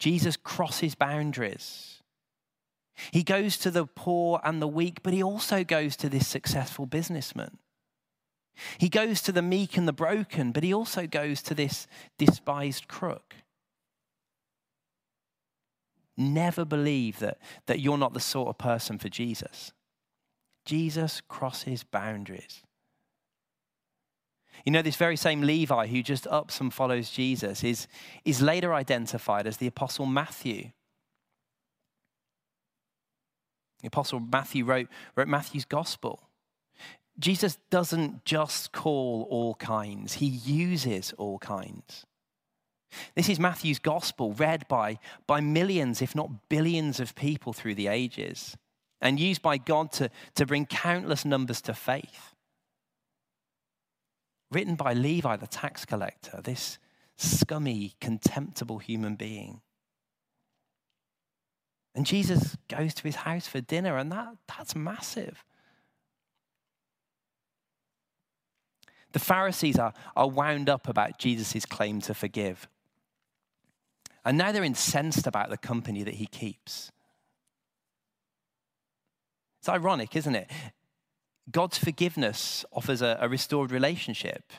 Jesus 0.00 0.36
crosses 0.36 0.96
boundaries. 0.96 2.02
He 3.12 3.22
goes 3.22 3.56
to 3.58 3.70
the 3.70 3.86
poor 3.86 4.40
and 4.42 4.60
the 4.60 4.66
weak, 4.66 5.04
but 5.04 5.12
he 5.12 5.22
also 5.22 5.62
goes 5.62 5.94
to 5.96 6.08
this 6.08 6.26
successful 6.26 6.86
businessman. 6.86 7.58
He 8.78 8.88
goes 8.88 9.22
to 9.22 9.32
the 9.32 9.42
meek 9.42 9.76
and 9.76 9.86
the 9.86 9.92
broken, 9.92 10.50
but 10.50 10.64
he 10.64 10.74
also 10.74 11.06
goes 11.06 11.40
to 11.42 11.54
this 11.54 11.86
despised 12.18 12.88
crook. 12.88 13.36
Never 16.16 16.64
believe 16.64 17.18
that, 17.18 17.38
that 17.66 17.80
you're 17.80 17.98
not 17.98 18.14
the 18.14 18.20
sort 18.20 18.48
of 18.48 18.58
person 18.58 18.98
for 18.98 19.08
Jesus. 19.08 19.72
Jesus 20.64 21.20
crosses 21.28 21.84
boundaries. 21.84 22.62
You 24.64 24.72
know, 24.72 24.82
this 24.82 24.96
very 24.96 25.16
same 25.16 25.42
Levi 25.42 25.88
who 25.88 26.02
just 26.02 26.26
ups 26.28 26.60
and 26.60 26.72
follows 26.72 27.10
Jesus 27.10 27.64
is, 27.64 27.86
is 28.24 28.40
later 28.40 28.72
identified 28.72 29.46
as 29.46 29.58
the 29.58 29.66
Apostle 29.66 30.06
Matthew. 30.06 30.70
The 33.82 33.88
Apostle 33.88 34.20
Matthew 34.20 34.64
wrote, 34.64 34.88
wrote 35.16 35.28
Matthew's 35.28 35.66
Gospel. 35.66 36.30
Jesus 37.18 37.58
doesn't 37.70 38.24
just 38.24 38.72
call 38.72 39.26
all 39.30 39.54
kinds, 39.56 40.14
he 40.14 40.26
uses 40.26 41.12
all 41.18 41.38
kinds. 41.38 42.06
This 43.14 43.28
is 43.28 43.40
Matthew's 43.40 43.78
gospel, 43.78 44.32
read 44.34 44.66
by, 44.68 44.98
by 45.26 45.40
millions, 45.40 46.02
if 46.02 46.14
not 46.14 46.48
billions, 46.48 47.00
of 47.00 47.14
people 47.14 47.52
through 47.52 47.74
the 47.74 47.88
ages, 47.88 48.56
and 49.00 49.20
used 49.20 49.42
by 49.42 49.58
God 49.58 49.92
to, 49.92 50.10
to 50.34 50.46
bring 50.46 50.66
countless 50.66 51.24
numbers 51.24 51.60
to 51.62 51.74
faith 51.74 52.34
written 54.54 54.76
by 54.76 54.92
Levi, 54.92 55.36
the 55.36 55.46
tax 55.46 55.84
collector, 55.84 56.40
this 56.42 56.78
scummy, 57.16 57.94
contemptible 58.00 58.78
human 58.78 59.16
being. 59.16 59.60
And 61.94 62.06
Jesus 62.06 62.56
goes 62.68 62.94
to 62.94 63.02
his 63.02 63.16
house 63.16 63.46
for 63.46 63.60
dinner, 63.60 63.96
and 63.96 64.10
that, 64.12 64.36
that's 64.46 64.74
massive. 64.74 65.44
The 69.12 69.20
Pharisees 69.20 69.78
are, 69.78 69.92
are 70.16 70.28
wound 70.28 70.68
up 70.68 70.88
about 70.88 71.18
Jesus' 71.18 71.64
claim 71.66 72.00
to 72.02 72.14
forgive. 72.14 72.68
And 74.24 74.38
now 74.38 74.52
they're 74.52 74.64
incensed 74.64 75.26
about 75.26 75.50
the 75.50 75.56
company 75.56 76.02
that 76.02 76.14
he 76.14 76.26
keeps. 76.26 76.90
It's 79.60 79.68
ironic, 79.68 80.16
isn't 80.16 80.34
it? 80.34 80.50
God's 81.50 81.76
forgiveness 81.76 82.64
offers 82.72 83.02
a, 83.02 83.18
a, 83.20 83.28
restored 83.28 83.70
relationship. 83.70 84.52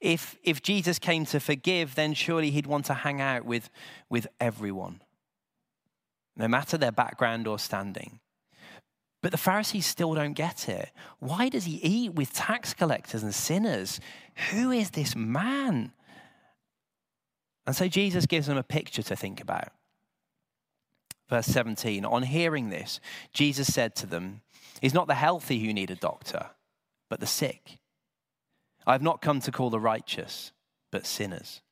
If, 0.00 0.36
if 0.42 0.62
Jesus 0.62 0.98
came 0.98 1.24
to 1.26 1.40
forgive, 1.40 1.94
then 1.94 2.14
surely 2.14 2.50
he'd 2.50 2.66
want 2.66 2.86
to 2.86 2.94
hang 2.94 3.20
out 3.20 3.44
with, 3.44 3.70
with 4.08 4.26
everyone, 4.40 5.02
no 6.36 6.48
matter 6.48 6.76
their 6.76 6.92
background 6.92 7.46
or 7.46 7.58
standing. 7.58 8.20
But 9.20 9.30
the 9.30 9.38
Pharisees 9.38 9.86
still 9.86 10.14
don't 10.14 10.32
get 10.32 10.68
it. 10.68 10.90
Why 11.20 11.48
does 11.48 11.64
he 11.64 11.76
eat 11.76 12.14
with 12.14 12.32
tax 12.32 12.74
collectors 12.74 13.22
and 13.22 13.32
sinners? 13.32 14.00
Who 14.50 14.72
is 14.72 14.90
this 14.90 15.14
man? 15.14 15.92
And 17.66 17.76
so 17.76 17.88
Jesus 17.88 18.26
gives 18.26 18.46
them 18.46 18.56
a 18.56 18.62
picture 18.62 19.02
to 19.02 19.16
think 19.16 19.40
about. 19.40 19.68
Verse 21.28 21.46
17 21.46 22.04
On 22.04 22.22
hearing 22.22 22.70
this, 22.70 23.00
Jesus 23.32 23.72
said 23.72 23.94
to 23.96 24.06
them, 24.06 24.42
it's 24.82 24.94
not 24.94 25.06
the 25.06 25.14
healthy 25.14 25.60
who 25.60 25.72
need 25.72 25.90
a 25.90 25.96
doctor, 25.96 26.46
but 27.08 27.20
the 27.20 27.26
sick. 27.26 27.78
I 28.84 28.92
have 28.92 29.02
not 29.02 29.22
come 29.22 29.40
to 29.40 29.52
call 29.52 29.70
the 29.70 29.78
righteous, 29.78 30.50
but 30.90 31.06
sinners. 31.06 31.62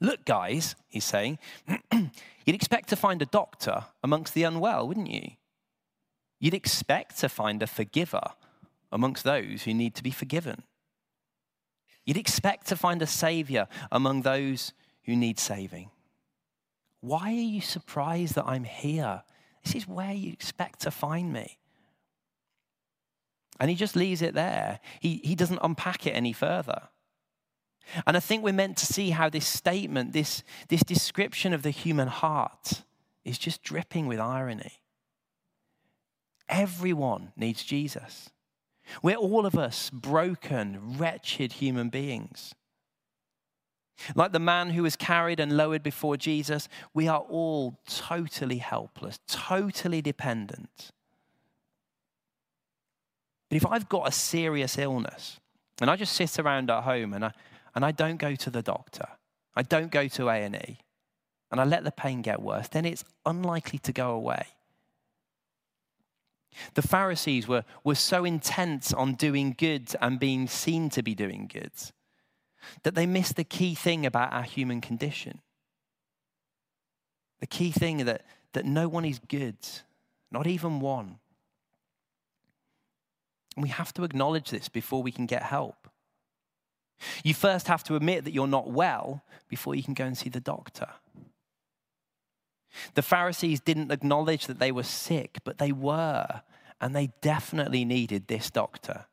Look, 0.00 0.24
guys, 0.24 0.74
he's 0.88 1.04
saying, 1.04 1.38
you'd 1.92 2.56
expect 2.56 2.88
to 2.88 2.96
find 2.96 3.22
a 3.22 3.26
doctor 3.26 3.84
amongst 4.02 4.34
the 4.34 4.42
unwell, 4.42 4.86
wouldn't 4.86 5.10
you? 5.10 5.30
You'd 6.40 6.54
expect 6.54 7.18
to 7.20 7.28
find 7.28 7.62
a 7.62 7.66
forgiver 7.68 8.32
amongst 8.90 9.24
those 9.24 9.62
who 9.62 9.72
need 9.72 9.94
to 9.94 10.02
be 10.02 10.10
forgiven. 10.10 10.64
You'd 12.06 12.16
expect 12.16 12.68
to 12.68 12.76
find 12.76 13.02
a 13.02 13.06
savior 13.06 13.66
among 13.90 14.22
those 14.22 14.72
who 15.04 15.16
need 15.16 15.38
saving. 15.38 15.90
Why 17.00 17.30
are 17.30 17.32
you 17.32 17.60
surprised 17.60 18.36
that 18.36 18.46
I'm 18.46 18.64
here? 18.64 19.22
This 19.64 19.74
is 19.74 19.88
where 19.88 20.12
you 20.12 20.32
expect 20.32 20.80
to 20.82 20.90
find 20.90 21.32
me. 21.32 21.58
And 23.58 23.68
he 23.70 23.76
just 23.76 23.96
leaves 23.96 24.22
it 24.22 24.34
there. 24.34 24.80
He, 25.00 25.20
he 25.24 25.34
doesn't 25.34 25.58
unpack 25.62 26.06
it 26.06 26.10
any 26.10 26.32
further. 26.32 26.82
And 28.06 28.16
I 28.16 28.20
think 28.20 28.44
we're 28.44 28.52
meant 28.52 28.76
to 28.78 28.86
see 28.86 29.10
how 29.10 29.28
this 29.28 29.46
statement, 29.46 30.12
this, 30.12 30.42
this 30.68 30.82
description 30.82 31.52
of 31.52 31.62
the 31.62 31.70
human 31.70 32.08
heart, 32.08 32.82
is 33.24 33.38
just 33.38 33.62
dripping 33.62 34.06
with 34.06 34.20
irony. 34.20 34.80
Everyone 36.48 37.32
needs 37.36 37.64
Jesus. 37.64 38.30
We're 39.02 39.16
all 39.16 39.46
of 39.46 39.56
us 39.56 39.90
broken, 39.90 40.96
wretched 40.98 41.54
human 41.54 41.88
beings. 41.88 42.54
Like 44.14 44.32
the 44.32 44.38
man 44.38 44.70
who 44.70 44.82
was 44.82 44.96
carried 44.96 45.40
and 45.40 45.56
lowered 45.56 45.82
before 45.82 46.16
Jesus, 46.16 46.68
we 46.92 47.08
are 47.08 47.20
all 47.20 47.80
totally 47.88 48.58
helpless, 48.58 49.18
totally 49.26 50.02
dependent. 50.02 50.90
But 53.48 53.56
if 53.56 53.66
I've 53.66 53.88
got 53.88 54.08
a 54.08 54.12
serious 54.12 54.76
illness 54.76 55.40
and 55.80 55.90
I 55.90 55.96
just 55.96 56.14
sit 56.14 56.38
around 56.38 56.70
at 56.70 56.82
home 56.82 57.14
and 57.14 57.24
I, 57.24 57.32
and 57.74 57.84
I 57.84 57.92
don't 57.92 58.16
go 58.16 58.34
to 58.34 58.50
the 58.50 58.62
doctor, 58.62 59.06
I 59.54 59.62
don't 59.62 59.90
go 59.90 60.08
to 60.08 60.28
A&E, 60.28 60.78
and 61.50 61.60
I 61.60 61.64
let 61.64 61.84
the 61.84 61.92
pain 61.92 62.22
get 62.22 62.42
worse, 62.42 62.68
then 62.68 62.84
it's 62.84 63.04
unlikely 63.24 63.78
to 63.80 63.92
go 63.92 64.10
away. 64.10 64.46
The 66.74 66.82
Pharisees 66.82 67.46
were, 67.46 67.64
were 67.84 67.94
so 67.94 68.24
intent 68.24 68.94
on 68.94 69.14
doing 69.14 69.54
good 69.56 69.94
and 70.00 70.18
being 70.18 70.48
seen 70.48 70.88
to 70.90 71.02
be 71.02 71.14
doing 71.14 71.50
good 71.52 71.72
that 72.82 72.94
they 72.94 73.06
missed 73.06 73.36
the 73.36 73.44
key 73.44 73.74
thing 73.74 74.06
about 74.06 74.32
our 74.32 74.42
human 74.42 74.80
condition. 74.80 75.40
The 77.40 77.46
key 77.46 77.70
thing 77.70 77.98
that, 78.06 78.22
that 78.54 78.64
no 78.64 78.88
one 78.88 79.04
is 79.04 79.18
good, 79.18 79.56
not 80.30 80.46
even 80.46 80.80
one. 80.80 81.18
And 83.54 83.62
we 83.62 83.68
have 83.68 83.92
to 83.94 84.04
acknowledge 84.04 84.50
this 84.50 84.68
before 84.68 85.02
we 85.02 85.12
can 85.12 85.26
get 85.26 85.42
help. 85.42 85.88
You 87.22 87.34
first 87.34 87.68
have 87.68 87.84
to 87.84 87.96
admit 87.96 88.24
that 88.24 88.32
you're 88.32 88.46
not 88.46 88.70
well 88.70 89.22
before 89.48 89.74
you 89.74 89.82
can 89.82 89.94
go 89.94 90.04
and 90.04 90.16
see 90.16 90.28
the 90.28 90.40
doctor. 90.40 90.88
The 92.94 93.02
Pharisees 93.02 93.60
didn't 93.60 93.90
acknowledge 93.90 94.46
that 94.46 94.58
they 94.58 94.72
were 94.72 94.82
sick, 94.82 95.38
but 95.44 95.58
they 95.58 95.72
were, 95.72 96.42
and 96.80 96.94
they 96.94 97.10
definitely 97.20 97.84
needed 97.84 98.26
this 98.26 98.50
doctor. 98.50 99.06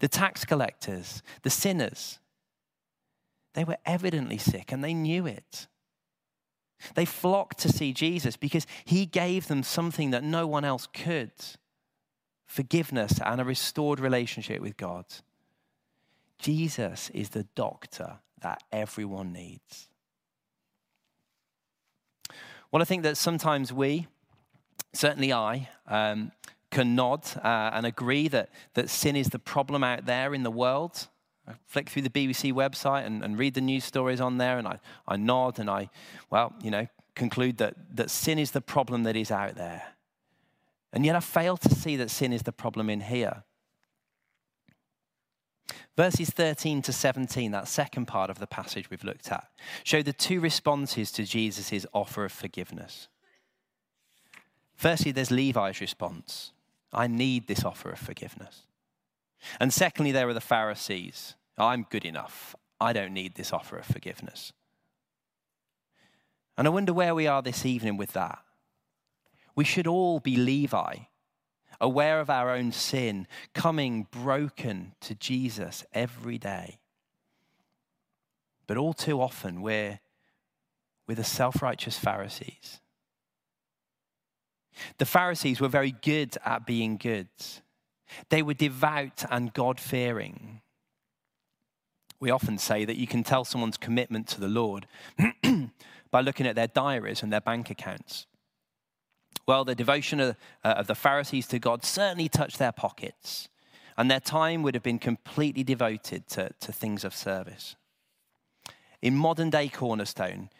The 0.00 0.08
tax 0.08 0.44
collectors, 0.44 1.22
the 1.42 1.50
sinners, 1.50 2.18
they 3.54 3.64
were 3.64 3.78
evidently 3.86 4.38
sick 4.38 4.72
and 4.72 4.84
they 4.84 4.94
knew 4.94 5.26
it. 5.26 5.66
They 6.94 7.04
flocked 7.04 7.58
to 7.60 7.70
see 7.70 7.92
Jesus 7.92 8.36
because 8.36 8.66
he 8.84 9.06
gave 9.06 9.48
them 9.48 9.62
something 9.62 10.10
that 10.10 10.22
no 10.22 10.46
one 10.46 10.64
else 10.64 10.86
could 10.86 11.32
forgiveness 12.44 13.20
and 13.24 13.40
a 13.40 13.44
restored 13.44 14.00
relationship 14.00 14.60
with 14.60 14.76
God. 14.76 15.04
Jesus 16.38 17.10
is 17.10 17.30
the 17.30 17.46
doctor 17.54 18.18
that 18.40 18.62
everyone 18.70 19.32
needs. 19.32 19.88
Well, 22.70 22.82
I 22.82 22.84
think 22.84 23.02
that 23.04 23.16
sometimes 23.16 23.72
we, 23.72 24.06
certainly 24.92 25.32
I, 25.32 25.68
um, 25.86 26.32
can 26.70 26.94
nod 26.94 27.24
uh, 27.42 27.70
and 27.72 27.86
agree 27.86 28.28
that, 28.28 28.50
that 28.74 28.90
sin 28.90 29.16
is 29.16 29.28
the 29.28 29.38
problem 29.38 29.84
out 29.84 30.06
there 30.06 30.34
in 30.34 30.42
the 30.42 30.50
world. 30.50 31.08
I 31.48 31.52
flick 31.66 31.88
through 31.88 32.02
the 32.02 32.10
BBC 32.10 32.52
website 32.52 33.06
and, 33.06 33.22
and 33.22 33.38
read 33.38 33.54
the 33.54 33.60
news 33.60 33.84
stories 33.84 34.20
on 34.20 34.38
there, 34.38 34.58
and 34.58 34.66
I, 34.66 34.80
I 35.06 35.16
nod 35.16 35.58
and 35.58 35.70
I, 35.70 35.90
well, 36.28 36.52
you 36.60 36.70
know, 36.70 36.88
conclude 37.14 37.58
that, 37.58 37.74
that 37.94 38.10
sin 38.10 38.38
is 38.38 38.50
the 38.50 38.60
problem 38.60 39.04
that 39.04 39.16
is 39.16 39.30
out 39.30 39.54
there. 39.54 39.82
And 40.92 41.04
yet 41.04 41.16
I 41.16 41.20
fail 41.20 41.56
to 41.58 41.74
see 41.74 41.96
that 41.96 42.10
sin 42.10 42.32
is 42.32 42.42
the 42.42 42.52
problem 42.52 42.90
in 42.90 43.00
here. 43.00 43.44
Verses 45.96 46.28
13 46.28 46.82
to 46.82 46.92
17, 46.92 47.52
that 47.52 47.68
second 47.68 48.06
part 48.06 48.28
of 48.28 48.38
the 48.38 48.46
passage 48.46 48.90
we've 48.90 49.04
looked 49.04 49.32
at, 49.32 49.48
show 49.82 50.02
the 50.02 50.12
two 50.12 50.40
responses 50.40 51.10
to 51.12 51.24
Jesus' 51.24 51.86
offer 51.94 52.26
of 52.26 52.32
forgiveness. 52.32 53.08
Firstly, 54.74 55.10
there's 55.10 55.30
Levi's 55.30 55.80
response 55.80 56.52
I 56.92 57.06
need 57.06 57.46
this 57.46 57.64
offer 57.64 57.90
of 57.90 57.98
forgiveness. 57.98 58.62
And 59.60 59.72
secondly, 59.72 60.12
there 60.12 60.28
are 60.28 60.34
the 60.34 60.40
Pharisees. 60.40 61.34
I'm 61.58 61.86
good 61.90 62.04
enough. 62.04 62.54
I 62.80 62.92
don't 62.92 63.12
need 63.12 63.34
this 63.34 63.52
offer 63.52 63.76
of 63.76 63.86
forgiveness. 63.86 64.52
And 66.56 66.66
I 66.66 66.70
wonder 66.70 66.92
where 66.92 67.14
we 67.14 67.26
are 67.26 67.42
this 67.42 67.66
evening 67.66 67.96
with 67.96 68.12
that. 68.12 68.38
We 69.54 69.64
should 69.64 69.86
all 69.86 70.20
be 70.20 70.36
Levi 70.36 70.96
aware 71.80 72.20
of 72.20 72.30
our 72.30 72.50
own 72.50 72.72
sin, 72.72 73.26
coming 73.54 74.06
broken 74.10 74.92
to 75.00 75.14
Jesus 75.14 75.84
every 75.92 76.38
day. 76.38 76.78
But 78.66 78.76
all 78.76 78.94
too 78.94 79.20
often, 79.20 79.62
we're, 79.62 80.00
we're 81.06 81.14
the 81.14 81.24
self 81.24 81.62
righteous 81.62 81.98
Pharisees. 81.98 82.80
The 84.98 85.06
Pharisees 85.06 85.60
were 85.60 85.68
very 85.68 85.92
good 85.92 86.36
at 86.44 86.66
being 86.66 86.96
good, 86.96 87.28
they 88.28 88.42
were 88.42 88.54
devout 88.54 89.24
and 89.30 89.52
God 89.52 89.80
fearing. 89.80 90.60
We 92.18 92.30
often 92.30 92.56
say 92.56 92.86
that 92.86 92.96
you 92.96 93.06
can 93.06 93.24
tell 93.24 93.44
someone's 93.44 93.76
commitment 93.76 94.26
to 94.28 94.40
the 94.40 94.48
Lord 94.48 94.86
by 96.10 96.22
looking 96.22 96.46
at 96.46 96.54
their 96.54 96.66
diaries 96.66 97.22
and 97.22 97.30
their 97.30 97.42
bank 97.42 97.68
accounts. 97.68 98.26
Well, 99.46 99.64
the 99.64 99.74
devotion 99.74 100.18
of, 100.18 100.36
uh, 100.64 100.74
of 100.78 100.88
the 100.88 100.94
Pharisees 100.94 101.46
to 101.48 101.58
God 101.58 101.84
certainly 101.84 102.28
touched 102.28 102.58
their 102.58 102.72
pockets, 102.72 103.48
and 103.96 104.10
their 104.10 104.20
time 104.20 104.62
would 104.62 104.74
have 104.74 104.82
been 104.82 104.98
completely 104.98 105.62
devoted 105.62 106.26
to, 106.28 106.50
to 106.60 106.72
things 106.72 107.04
of 107.04 107.14
service. 107.14 107.76
In 109.00 109.14
modern 109.14 109.50
day 109.50 109.68
Cornerstone, 109.68 110.50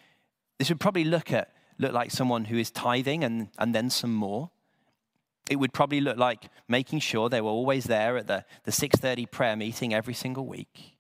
this 0.59 0.69
would 0.69 0.79
probably 0.79 1.05
look, 1.05 1.33
at, 1.33 1.53
look 1.79 1.93
like 1.93 2.13
someone 2.13 2.45
who 2.45 2.59
is 2.59 2.71
tithing 2.71 3.25
and, 3.25 3.49
and 3.59 3.75
then 3.75 3.91
some 3.91 4.15
more. 4.15 4.51
It 5.51 5.57
would 5.57 5.73
probably 5.73 6.01
look 6.01 6.17
like 6.17 6.49
making 6.69 7.01
sure 7.01 7.29
they 7.29 7.41
were 7.41 7.51
always 7.51 7.85
there 7.85 8.17
at 8.17 8.27
the, 8.27 8.45
the 8.65 8.71
6.30 8.71 9.31
prayer 9.31 9.57
meeting 9.57 9.95
every 9.95 10.15
single 10.15 10.47
week. 10.47 10.97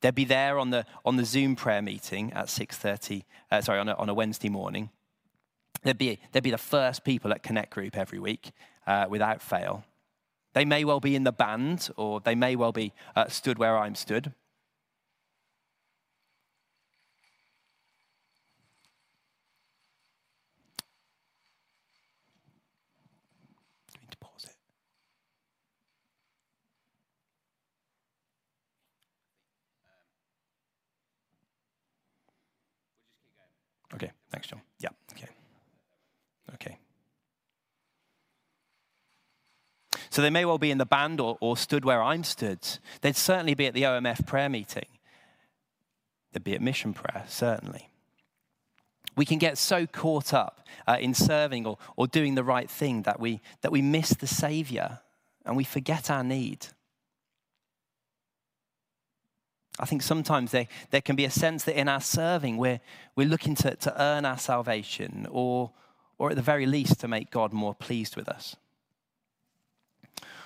They'd 0.00 0.14
be 0.14 0.24
there 0.24 0.58
on 0.58 0.70
the, 0.70 0.84
on 1.04 1.16
the 1.16 1.24
Zoom 1.24 1.56
prayer 1.56 1.82
meeting 1.82 2.32
at 2.32 2.46
6.30, 2.46 3.24
uh, 3.50 3.60
sorry, 3.60 3.78
on 3.78 3.88
a, 3.88 3.94
on 3.94 4.08
a 4.08 4.14
Wednesday 4.14 4.48
morning. 4.48 4.90
They'd 5.82 5.96
be, 5.96 6.20
they'd 6.32 6.42
be 6.42 6.50
the 6.50 6.58
first 6.58 7.04
people 7.04 7.32
at 7.32 7.42
Connect 7.42 7.70
Group 7.70 7.96
every 7.96 8.18
week 8.18 8.52
uh, 8.86 9.06
without 9.08 9.40
fail. 9.40 9.84
They 10.52 10.64
may 10.64 10.84
well 10.84 11.00
be 11.00 11.14
in 11.14 11.24
the 11.24 11.32
band, 11.32 11.90
or 11.96 12.20
they 12.20 12.34
may 12.34 12.56
well 12.56 12.72
be 12.72 12.92
uh, 13.16 13.28
stood 13.28 13.58
where 13.58 13.78
I'm 13.78 13.94
stood. 13.94 14.32
I 23.94 23.98
mean 24.00 24.10
to 24.10 24.18
pause 24.18 24.44
it. 24.44 24.56
We'll 32.26 32.92
just 32.92 33.16
keep 33.16 33.34
going. 33.36 33.94
Okay, 33.94 34.12
thanks, 34.30 34.48
John. 34.48 34.60
Yeah, 34.78 34.90
okay. 36.54 36.78
So 40.10 40.22
they 40.22 40.30
may 40.30 40.44
well 40.44 40.58
be 40.58 40.72
in 40.72 40.78
the 40.78 40.86
band 40.86 41.20
or, 41.20 41.38
or 41.40 41.56
stood 41.56 41.84
where 41.84 42.02
I'm 42.02 42.24
stood. 42.24 42.66
They'd 43.00 43.16
certainly 43.16 43.54
be 43.54 43.66
at 43.66 43.74
the 43.74 43.82
OMF 43.82 44.26
prayer 44.26 44.48
meeting. 44.48 44.86
They'd 46.32 46.44
be 46.44 46.54
at 46.54 46.60
mission 46.60 46.92
prayer, 46.92 47.24
certainly. 47.28 47.88
We 49.16 49.24
can 49.24 49.38
get 49.38 49.58
so 49.58 49.86
caught 49.86 50.32
up 50.34 50.66
uh, 50.86 50.96
in 51.00 51.14
serving 51.14 51.66
or, 51.66 51.78
or 51.96 52.06
doing 52.06 52.34
the 52.34 52.44
right 52.44 52.70
thing 52.70 53.02
that 53.02 53.20
we, 53.20 53.40
that 53.60 53.72
we 53.72 53.82
miss 53.82 54.10
the 54.10 54.26
Savior 54.26 55.00
and 55.44 55.56
we 55.56 55.64
forget 55.64 56.10
our 56.10 56.24
need. 56.24 56.66
I 59.78 59.86
think 59.86 60.02
sometimes 60.02 60.50
there, 60.50 60.66
there 60.90 61.00
can 61.00 61.16
be 61.16 61.24
a 61.24 61.30
sense 61.30 61.64
that 61.64 61.78
in 61.78 61.88
our 61.88 62.00
serving, 62.00 62.56
we're, 62.56 62.80
we're 63.16 63.28
looking 63.28 63.54
to, 63.56 63.76
to 63.76 64.02
earn 64.02 64.24
our 64.24 64.38
salvation 64.38 65.26
or, 65.30 65.70
or 66.20 66.30
at 66.30 66.36
the 66.36 66.42
very 66.42 66.66
least 66.66 67.00
to 67.00 67.08
make 67.08 67.30
God 67.30 67.52
more 67.52 67.74
pleased 67.74 68.14
with 68.14 68.28
us. 68.28 68.54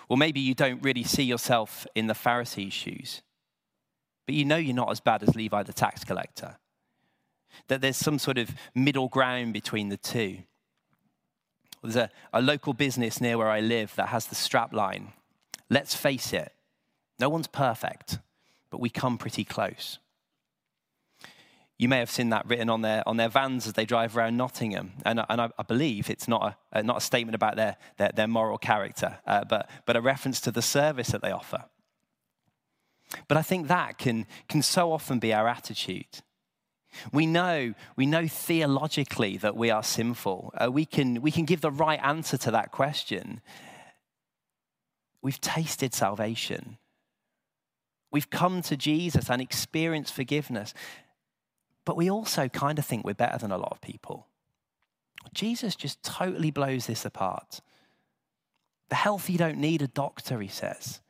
Or 0.09 0.17
maybe 0.17 0.39
you 0.39 0.55
don't 0.55 0.81
really 0.83 1.03
see 1.03 1.25
yourself 1.25 1.87
in 1.95 2.07
the 2.07 2.15
Pharisee's 2.15 2.73
shoes, 2.73 3.23
but 4.25 4.37
you 4.37 4.45
know 4.45 4.57
you're 4.57 4.75
not 4.75 4.91
as 4.91 5.01
bad 5.01 5.23
as 5.25 5.35
Levi 5.35 5.65
the 5.65 5.73
tax 5.73 6.05
collector. 6.05 6.59
That 7.69 7.81
there's 7.81 7.97
some 7.97 8.19
sort 8.19 8.39
of 8.39 8.55
middle 8.75 9.09
ground 9.09 9.53
between 9.53 9.89
the 9.89 9.97
two. 9.97 10.39
There's 11.83 11.97
a, 11.97 12.11
a 12.33 12.41
local 12.41 12.73
business 12.73 13.21
near 13.21 13.37
where 13.37 13.51
I 13.51 13.61
live 13.61 13.95
that 13.97 14.09
has 14.09 14.27
the 14.27 14.35
strap 14.37 14.73
line. 14.73 15.13
Let's 15.69 15.95
face 15.95 16.33
it, 16.33 16.53
no 17.19 17.29
one's 17.29 17.49
perfect 17.49 18.19
but 18.75 18.81
we 18.81 18.91
come 18.91 19.17
pretty 19.19 19.45
close. 19.45 20.01
You 21.77 21.89
may 21.89 21.99
have 21.99 22.11
seen 22.11 22.31
that 22.31 22.47
written 22.47 22.71
on 22.71 22.83
their, 22.83 23.03
on 23.07 23.17
their 23.17 23.29
vans 23.29 23.67
as 23.67 23.73
they 23.73 23.85
drive 23.85 24.17
around 24.17 24.37
Nottingham. 24.37 24.93
And, 25.05 25.25
and 25.29 25.41
I, 25.41 25.51
I 25.59 25.63
believe 25.65 26.09
it's 26.09 26.29
not 26.29 26.57
a, 26.73 26.83
not 26.83 26.99
a 26.99 27.01
statement 27.01 27.35
about 27.35 27.57
their, 27.57 27.77
their, 27.97 28.13
their 28.15 28.29
moral 28.29 28.59
character, 28.59 29.19
uh, 29.27 29.45
but, 29.45 29.69
but 29.85 29.97
a 29.97 30.01
reference 30.01 30.41
to 30.43 30.53
the 30.53 30.63
service 30.63 31.09
that 31.09 31.21
they 31.21 31.33
offer. 31.33 31.65
But 33.27 33.37
I 33.37 33.43
think 33.43 33.69
that 33.69 33.99
can, 33.99 34.27
can 34.49 34.63
so 34.63 34.93
often 34.93 35.19
be 35.19 35.35
our 35.35 35.49
attitude. 35.49 36.23
We 37.13 37.27
know, 37.27 37.75
we 37.97 38.07
know 38.07 38.29
theologically 38.29 39.37
that 39.39 39.57
we 39.57 39.71
are 39.71 39.83
sinful. 39.83 40.53
Uh, 40.57 40.71
we, 40.71 40.85
can, 40.85 41.21
we 41.23 41.33
can 41.33 41.45
give 41.45 41.61
the 41.61 41.73
right 41.73 42.01
answer 42.03 42.37
to 42.39 42.51
that 42.53 42.71
question. 42.71 43.41
We've 45.23 45.41
tasted 45.41 45.93
salvation. 45.93 46.79
We've 48.13 48.31
come 48.31 48.63
to 48.63 48.77
Jesus 48.77 49.29
and 49.29 49.43
experienced 49.43 50.15
forgiveness. 50.15 50.73
But 51.85 51.97
we 51.97 52.11
also 52.11 52.49
kind 52.49 52.79
of 52.79 52.87
think 52.87 53.05
we're 53.05 53.15
better 53.15 53.39
than 53.39 53.53
a 53.53 53.59
lot 53.59 53.73
of 53.73 53.81
people. 53.81 54.27
Jesus 55.33 55.75
just 55.75 56.03
totally 56.03 56.51
blows 56.51 56.87
this 56.87 57.05
apart. 57.05 57.61
The 58.89 58.97
healthy 58.97 59.37
don't 59.37 59.59
need 59.59 59.83
a 59.83 59.87
doctor, 59.87 60.41
he 60.41 60.49
says. 60.49 61.01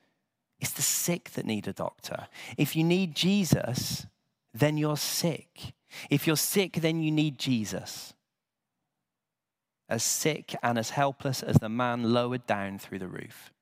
It's 0.60 0.72
the 0.72 0.82
sick 0.82 1.30
that 1.30 1.46
need 1.46 1.66
a 1.68 1.72
doctor. 1.72 2.28
If 2.56 2.76
you 2.76 2.84
need 2.84 3.14
Jesus, 3.14 4.06
then 4.52 4.76
you're 4.76 4.96
sick. 4.96 5.74
If 6.10 6.26
you're 6.26 6.36
sick, 6.36 6.74
then 6.74 7.02
you 7.02 7.10
need 7.10 7.38
Jesus. 7.38 8.14
As 9.88 10.02
sick 10.02 10.54
and 10.62 10.78
as 10.78 10.90
helpless 10.90 11.42
as 11.42 11.56
the 11.56 11.68
man 11.68 12.14
lowered 12.14 12.46
down 12.46 12.78
through 12.78 13.00
the 13.00 13.08
roof. 13.08 13.52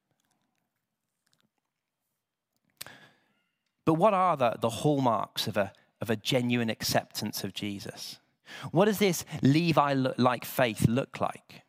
But 3.85 3.95
what 3.95 4.15
are 4.15 4.37
the, 4.37 4.57
the 4.61 4.71
hallmarks 4.71 5.49
of 5.49 5.57
a, 5.57 5.73
of 6.03 6.11
a 6.11 6.17
genuine 6.17 6.69
acceptance 6.69 7.45
of 7.45 7.55
Jesus? 7.55 8.19
What 8.73 8.85
does 8.85 8.99
this 8.99 9.25
Levi 9.41 9.95
like 10.19 10.45
faith 10.45 10.87
look 10.87 11.21
like? 11.21 11.63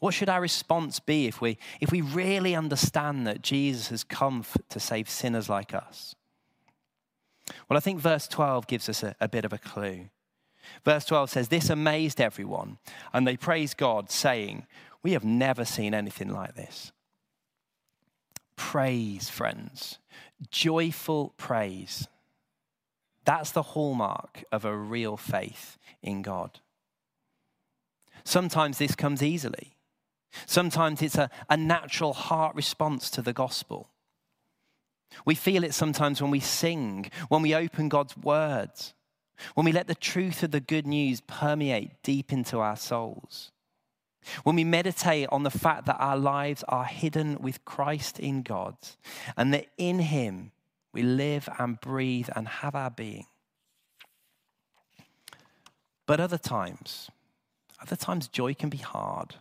What 0.00 0.14
should 0.14 0.28
our 0.28 0.40
response 0.40 1.00
be 1.00 1.26
if 1.26 1.40
we, 1.40 1.58
if 1.80 1.92
we 1.92 2.00
really 2.00 2.54
understand 2.54 3.26
that 3.26 3.42
Jesus 3.42 3.88
has 3.88 4.04
come 4.04 4.44
to 4.68 4.80
save 4.80 5.08
sinners 5.08 5.48
like 5.48 5.74
us? 5.74 6.14
Well, 7.68 7.76
I 7.76 7.80
think 7.80 8.00
verse 8.00 8.28
12 8.28 8.66
gives 8.66 8.88
us 8.88 9.02
a, 9.02 9.14
a 9.20 9.28
bit 9.28 9.44
of 9.44 9.52
a 9.52 9.58
clue. 9.58 10.08
Verse 10.84 11.04
12 11.04 11.30
says, 11.30 11.48
This 11.48 11.70
amazed 11.70 12.20
everyone, 12.20 12.78
and 13.12 13.26
they 13.26 13.36
praised 13.36 13.76
God, 13.76 14.10
saying, 14.10 14.66
We 15.02 15.12
have 15.12 15.24
never 15.24 15.64
seen 15.64 15.94
anything 15.94 16.28
like 16.28 16.54
this. 16.54 16.92
Praise, 18.56 19.30
friends, 19.30 19.98
joyful 20.50 21.34
praise. 21.36 22.08
That's 23.24 23.50
the 23.50 23.62
hallmark 23.62 24.44
of 24.50 24.64
a 24.64 24.76
real 24.76 25.16
faith 25.16 25.76
in 26.02 26.22
God. 26.22 26.60
Sometimes 28.24 28.78
this 28.78 28.94
comes 28.94 29.22
easily. 29.22 29.76
Sometimes 30.46 31.02
it's 31.02 31.16
a, 31.16 31.30
a 31.48 31.56
natural 31.56 32.12
heart 32.12 32.54
response 32.54 33.10
to 33.10 33.22
the 33.22 33.32
gospel. 33.32 33.88
We 35.24 35.34
feel 35.34 35.64
it 35.64 35.74
sometimes 35.74 36.20
when 36.20 36.30
we 36.30 36.40
sing, 36.40 37.10
when 37.28 37.42
we 37.42 37.54
open 37.54 37.88
God's 37.88 38.16
words, 38.16 38.94
when 39.54 39.64
we 39.64 39.72
let 39.72 39.86
the 39.86 39.94
truth 39.94 40.42
of 40.42 40.50
the 40.50 40.60
good 40.60 40.86
news 40.86 41.20
permeate 41.22 42.02
deep 42.02 42.32
into 42.32 42.58
our 42.58 42.76
souls. 42.76 43.50
When 44.44 44.56
we 44.56 44.64
meditate 44.64 45.28
on 45.30 45.42
the 45.42 45.50
fact 45.50 45.86
that 45.86 45.98
our 45.98 46.16
lives 46.16 46.64
are 46.68 46.84
hidden 46.84 47.38
with 47.40 47.64
Christ 47.64 48.18
in 48.18 48.42
God 48.42 48.76
and 49.36 49.52
that 49.54 49.66
in 49.76 49.98
Him 49.98 50.52
we 50.92 51.02
live 51.02 51.48
and 51.58 51.80
breathe 51.80 52.28
and 52.34 52.48
have 52.48 52.74
our 52.74 52.90
being. 52.90 53.26
But 56.06 56.20
other 56.20 56.38
times, 56.38 57.10
other 57.80 57.96
times 57.96 58.28
joy 58.28 58.54
can 58.54 58.70
be 58.70 58.78
hard. 58.78 59.36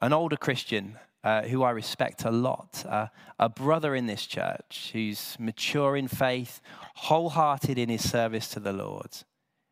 An 0.00 0.12
older 0.12 0.36
Christian 0.36 0.98
uh, 1.24 1.42
who 1.42 1.62
I 1.62 1.70
respect 1.70 2.24
a 2.24 2.30
lot, 2.30 2.84
uh, 2.88 3.06
a 3.38 3.48
brother 3.48 3.94
in 3.94 4.06
this 4.06 4.26
church 4.26 4.90
who's 4.92 5.36
mature 5.38 5.96
in 5.96 6.08
faith, 6.08 6.60
wholehearted 6.96 7.78
in 7.78 7.88
his 7.88 8.08
service 8.08 8.48
to 8.48 8.60
the 8.60 8.72
Lord, 8.72 9.10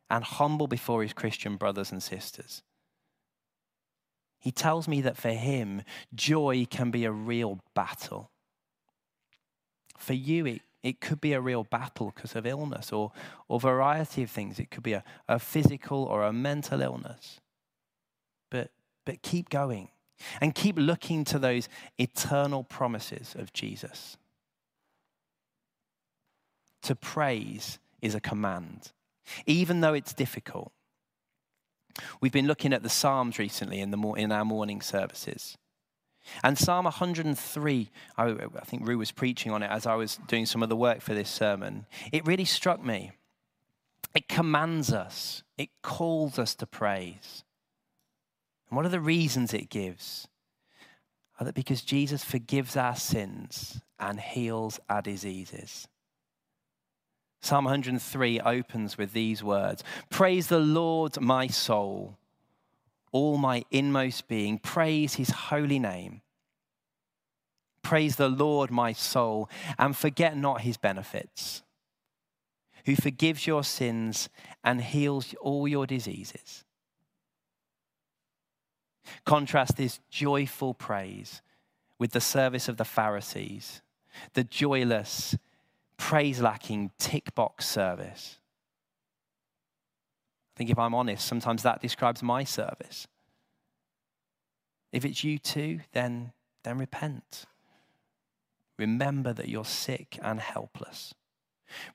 and 0.09 0.23
humble 0.23 0.67
before 0.67 1.03
his 1.03 1.13
Christian 1.13 1.57
brothers 1.57 1.91
and 1.91 2.01
sisters. 2.01 2.63
He 4.41 4.51
tells 4.51 4.87
me 4.87 5.01
that 5.01 5.17
for 5.17 5.29
him, 5.29 5.83
joy 6.15 6.65
can 6.69 6.89
be 6.89 7.05
a 7.05 7.11
real 7.11 7.59
battle. 7.75 8.31
For 9.97 10.13
you, 10.13 10.47
it, 10.47 10.61
it 10.81 10.99
could 10.99 11.21
be 11.21 11.33
a 11.33 11.39
real 11.39 11.63
battle 11.63 12.11
because 12.13 12.35
of 12.35 12.47
illness 12.47 12.91
or, 12.91 13.11
or 13.47 13.59
variety 13.59 14.23
of 14.23 14.31
things. 14.31 14.59
It 14.59 14.71
could 14.71 14.81
be 14.81 14.93
a, 14.93 15.03
a 15.29 15.37
physical 15.37 16.03
or 16.03 16.23
a 16.23 16.33
mental 16.33 16.81
illness. 16.81 17.39
But, 18.49 18.71
but 19.05 19.21
keep 19.21 19.49
going 19.49 19.89
and 20.41 20.55
keep 20.55 20.75
looking 20.77 21.23
to 21.25 21.37
those 21.37 21.69
eternal 21.99 22.63
promises 22.63 23.35
of 23.37 23.53
Jesus. 23.53 24.17
To 26.81 26.95
praise 26.95 27.77
is 28.01 28.15
a 28.15 28.19
command, 28.19 28.91
even 29.45 29.81
though 29.81 29.93
it's 29.93 30.15
difficult. 30.15 30.71
We've 32.19 32.31
been 32.31 32.47
looking 32.47 32.73
at 32.73 32.83
the 32.83 32.89
Psalms 32.89 33.39
recently 33.39 33.79
in, 33.79 33.91
the, 33.91 33.97
in 34.13 34.31
our 34.31 34.45
morning 34.45 34.81
services. 34.81 35.57
And 36.43 36.57
Psalm 36.57 36.85
103, 36.85 37.89
I, 38.17 38.23
I 38.23 38.35
think 38.65 38.87
Rue 38.87 38.97
was 38.97 39.11
preaching 39.11 39.51
on 39.51 39.63
it 39.63 39.71
as 39.71 39.85
I 39.85 39.95
was 39.95 40.19
doing 40.27 40.45
some 40.45 40.61
of 40.61 40.69
the 40.69 40.75
work 40.75 41.01
for 41.01 41.13
this 41.13 41.29
sermon. 41.29 41.85
It 42.11 42.25
really 42.25 42.45
struck 42.45 42.83
me. 42.83 43.11
It 44.13 44.27
commands 44.27 44.91
us, 44.91 45.43
it 45.57 45.69
calls 45.81 46.37
us 46.37 46.53
to 46.55 46.65
praise. 46.65 47.43
And 48.69 48.75
one 48.75 48.85
of 48.85 48.91
the 48.91 48.99
reasons 48.99 49.53
it 49.53 49.69
gives 49.69 50.27
are 51.39 51.45
that 51.45 51.55
because 51.55 51.81
Jesus 51.81 52.23
forgives 52.23 52.75
our 52.75 52.95
sins 52.95 53.81
and 53.99 54.19
heals 54.19 54.79
our 54.89 55.01
diseases. 55.01 55.87
Psalm 57.41 57.65
103 57.65 58.39
opens 58.41 58.97
with 58.97 59.13
these 59.13 59.43
words 59.43 59.83
Praise 60.09 60.47
the 60.47 60.59
Lord, 60.59 61.19
my 61.19 61.47
soul, 61.47 62.17
all 63.11 63.37
my 63.37 63.63
inmost 63.71 64.27
being. 64.27 64.59
Praise 64.59 65.15
his 65.15 65.31
holy 65.31 65.79
name. 65.79 66.21
Praise 67.81 68.15
the 68.15 68.29
Lord, 68.29 68.69
my 68.69 68.93
soul, 68.93 69.49
and 69.77 69.97
forget 69.97 70.37
not 70.37 70.61
his 70.61 70.77
benefits, 70.77 71.63
who 72.85 72.95
forgives 72.95 73.47
your 73.47 73.63
sins 73.63 74.29
and 74.63 74.81
heals 74.81 75.33
all 75.41 75.67
your 75.67 75.87
diseases. 75.87 76.63
Contrast 79.25 79.77
this 79.77 79.99
joyful 80.09 80.73
praise 80.73 81.41
with 81.97 82.11
the 82.11 82.21
service 82.21 82.69
of 82.69 82.77
the 82.77 82.85
Pharisees, 82.85 83.81
the 84.33 84.43
joyless, 84.43 85.35
praise 86.01 86.41
lacking 86.41 86.89
tick 86.97 87.33
box 87.35 87.65
service. 87.67 88.39
I 90.53 90.57
think 90.57 90.71
if 90.71 90.79
I'm 90.79 90.95
honest, 90.95 91.25
sometimes 91.25 91.61
that 91.61 91.79
describes 91.79 92.23
my 92.23 92.43
service. 92.43 93.07
If 94.91 95.05
it's 95.05 95.23
you 95.23 95.37
too, 95.37 95.81
then, 95.93 96.33
then 96.63 96.79
repent. 96.79 97.45
Remember 98.79 99.31
that 99.31 99.47
you're 99.47 99.63
sick 99.63 100.17
and 100.23 100.39
helpless. 100.39 101.13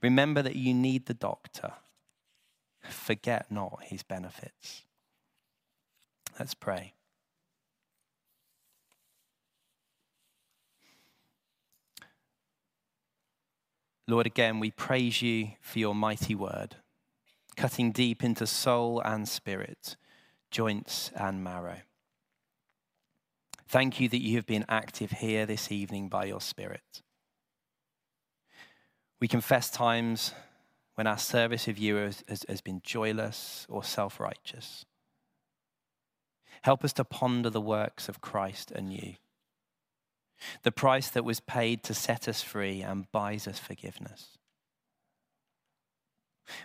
Remember 0.01 0.40
that 0.40 0.55
you 0.55 0.73
need 0.73 1.07
the 1.07 1.14
doctor. 1.14 1.73
Forget 2.88 3.51
not 3.51 3.81
his 3.83 4.05
benefits. 4.05 4.85
Let's 6.38 6.54
pray. 6.54 6.92
Lord, 14.09 14.27
again, 14.27 14.61
we 14.61 14.71
praise 14.71 15.21
you 15.21 15.50
for 15.61 15.79
your 15.81 15.94
mighty 15.94 16.35
word, 16.35 16.77
cutting 17.57 17.90
deep 17.90 18.23
into 18.23 18.46
soul 18.46 19.00
and 19.00 19.29
spirit, 19.29 19.96
joints 20.50 21.11
and 21.17 21.42
marrow. 21.42 21.79
Thank 23.69 23.98
you 23.98 24.09
that 24.09 24.23
you 24.23 24.37
have 24.37 24.46
been 24.46 24.65
active 24.69 25.11
here 25.11 25.44
this 25.44 25.73
evening 25.73 26.09
by 26.09 26.27
your 26.27 26.40
Spirit. 26.40 27.02
We 29.19 29.27
confess 29.27 29.71
times 29.71 30.33
when 30.94 31.09
our 31.09 31.19
service 31.19 31.67
of 31.67 31.77
you 31.77 31.96
has, 31.96 32.23
has, 32.29 32.44
has 32.48 32.61
been 32.61 32.81
joyless 32.85 33.67
or 33.69 33.83
self 33.83 34.21
righteous. 34.21 34.85
Help 36.63 36.85
us 36.85 36.92
to 36.94 37.04
ponder 37.04 37.50
the 37.50 37.61
works 37.61 38.09
of 38.09 38.21
Christ 38.21 38.71
anew 38.71 39.15
the 40.63 40.73
price 40.73 41.09
that 41.11 41.25
was 41.25 41.40
paid 41.40 41.83
to 41.85 41.94
set 41.94 42.29
us 42.29 42.42
free 42.42 42.83
and 42.83 43.11
buys 43.13 43.47
us 43.47 43.59
forgiveness. 43.59 44.38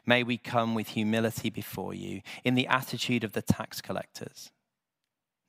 May 0.06 0.24
we 0.24 0.38
come 0.38 0.76
with 0.76 0.90
humility 0.90 1.50
before 1.50 1.94
you 1.94 2.22
in 2.44 2.56
the 2.56 2.68
attitude 2.68 3.24
of 3.24 3.34
the 3.34 3.42
tax 3.42 3.82
collectors, 3.82 4.52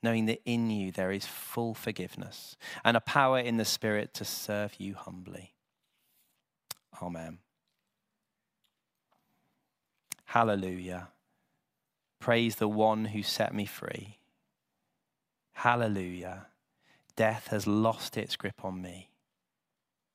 knowing 0.02 0.26
that 0.26 0.40
in 0.44 0.70
you 0.70 0.90
there 0.90 1.12
is 1.12 1.26
full 1.26 1.74
forgiveness 1.74 2.56
and 2.84 2.96
a 2.96 3.00
power 3.00 3.38
in 3.38 3.58
the 3.58 3.64
Spirit 3.64 4.14
to 4.14 4.24
serve 4.24 4.74
you 4.78 4.94
humbly. 4.94 5.54
Amen. 7.02 7.38
Hallelujah. 10.24 11.08
Praise 12.18 12.56
the 12.56 12.68
one 12.68 13.06
who 13.06 13.22
set 13.22 13.52
me 13.54 13.66
free. 13.66 14.18
Hallelujah. 15.52 16.46
Death 17.16 17.48
has 17.48 17.66
lost 17.66 18.16
its 18.16 18.36
grip 18.36 18.64
on 18.64 18.80
me. 18.80 19.10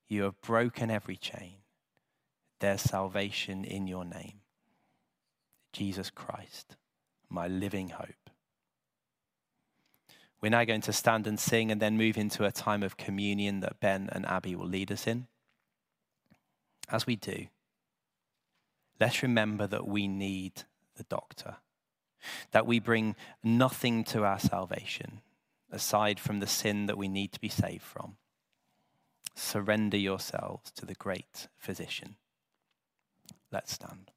You 0.07 0.23
have 0.23 0.41
broken 0.41 0.89
every 0.89 1.17
chain. 1.17 1.55
There's 2.59 2.81
salvation 2.81 3.63
in 3.63 3.87
your 3.87 4.05
name. 4.05 4.39
Jesus 5.73 6.09
Christ, 6.09 6.75
my 7.29 7.47
living 7.47 7.89
hope. 7.89 8.29
We're 10.41 10.49
now 10.49 10.63
going 10.63 10.81
to 10.81 10.93
stand 10.93 11.27
and 11.27 11.39
sing 11.39 11.71
and 11.71 11.81
then 11.81 11.97
move 11.97 12.17
into 12.17 12.45
a 12.45 12.51
time 12.51 12.83
of 12.83 12.97
communion 12.97 13.59
that 13.61 13.79
Ben 13.79 14.09
and 14.11 14.25
Abby 14.25 14.55
will 14.55 14.67
lead 14.67 14.91
us 14.91 15.07
in. 15.07 15.27
As 16.89 17.05
we 17.05 17.15
do, 17.15 17.47
let's 18.99 19.21
remember 19.21 19.67
that 19.67 19.87
we 19.87 20.07
need 20.07 20.63
the 20.95 21.03
doctor, 21.03 21.57
that 22.51 22.65
we 22.65 22.79
bring 22.79 23.15
nothing 23.43 24.03
to 24.05 24.23
our 24.23 24.39
salvation 24.39 25.21
aside 25.71 26.19
from 26.19 26.39
the 26.39 26.47
sin 26.47 26.85
that 26.85 26.97
we 26.97 27.07
need 27.07 27.31
to 27.33 27.39
be 27.39 27.49
saved 27.49 27.83
from. 27.83 28.17
Surrender 29.35 29.97
yourselves 29.97 30.71
to 30.71 30.85
the 30.85 30.95
great 30.95 31.47
physician. 31.57 32.15
Let's 33.51 33.73
stand. 33.73 34.11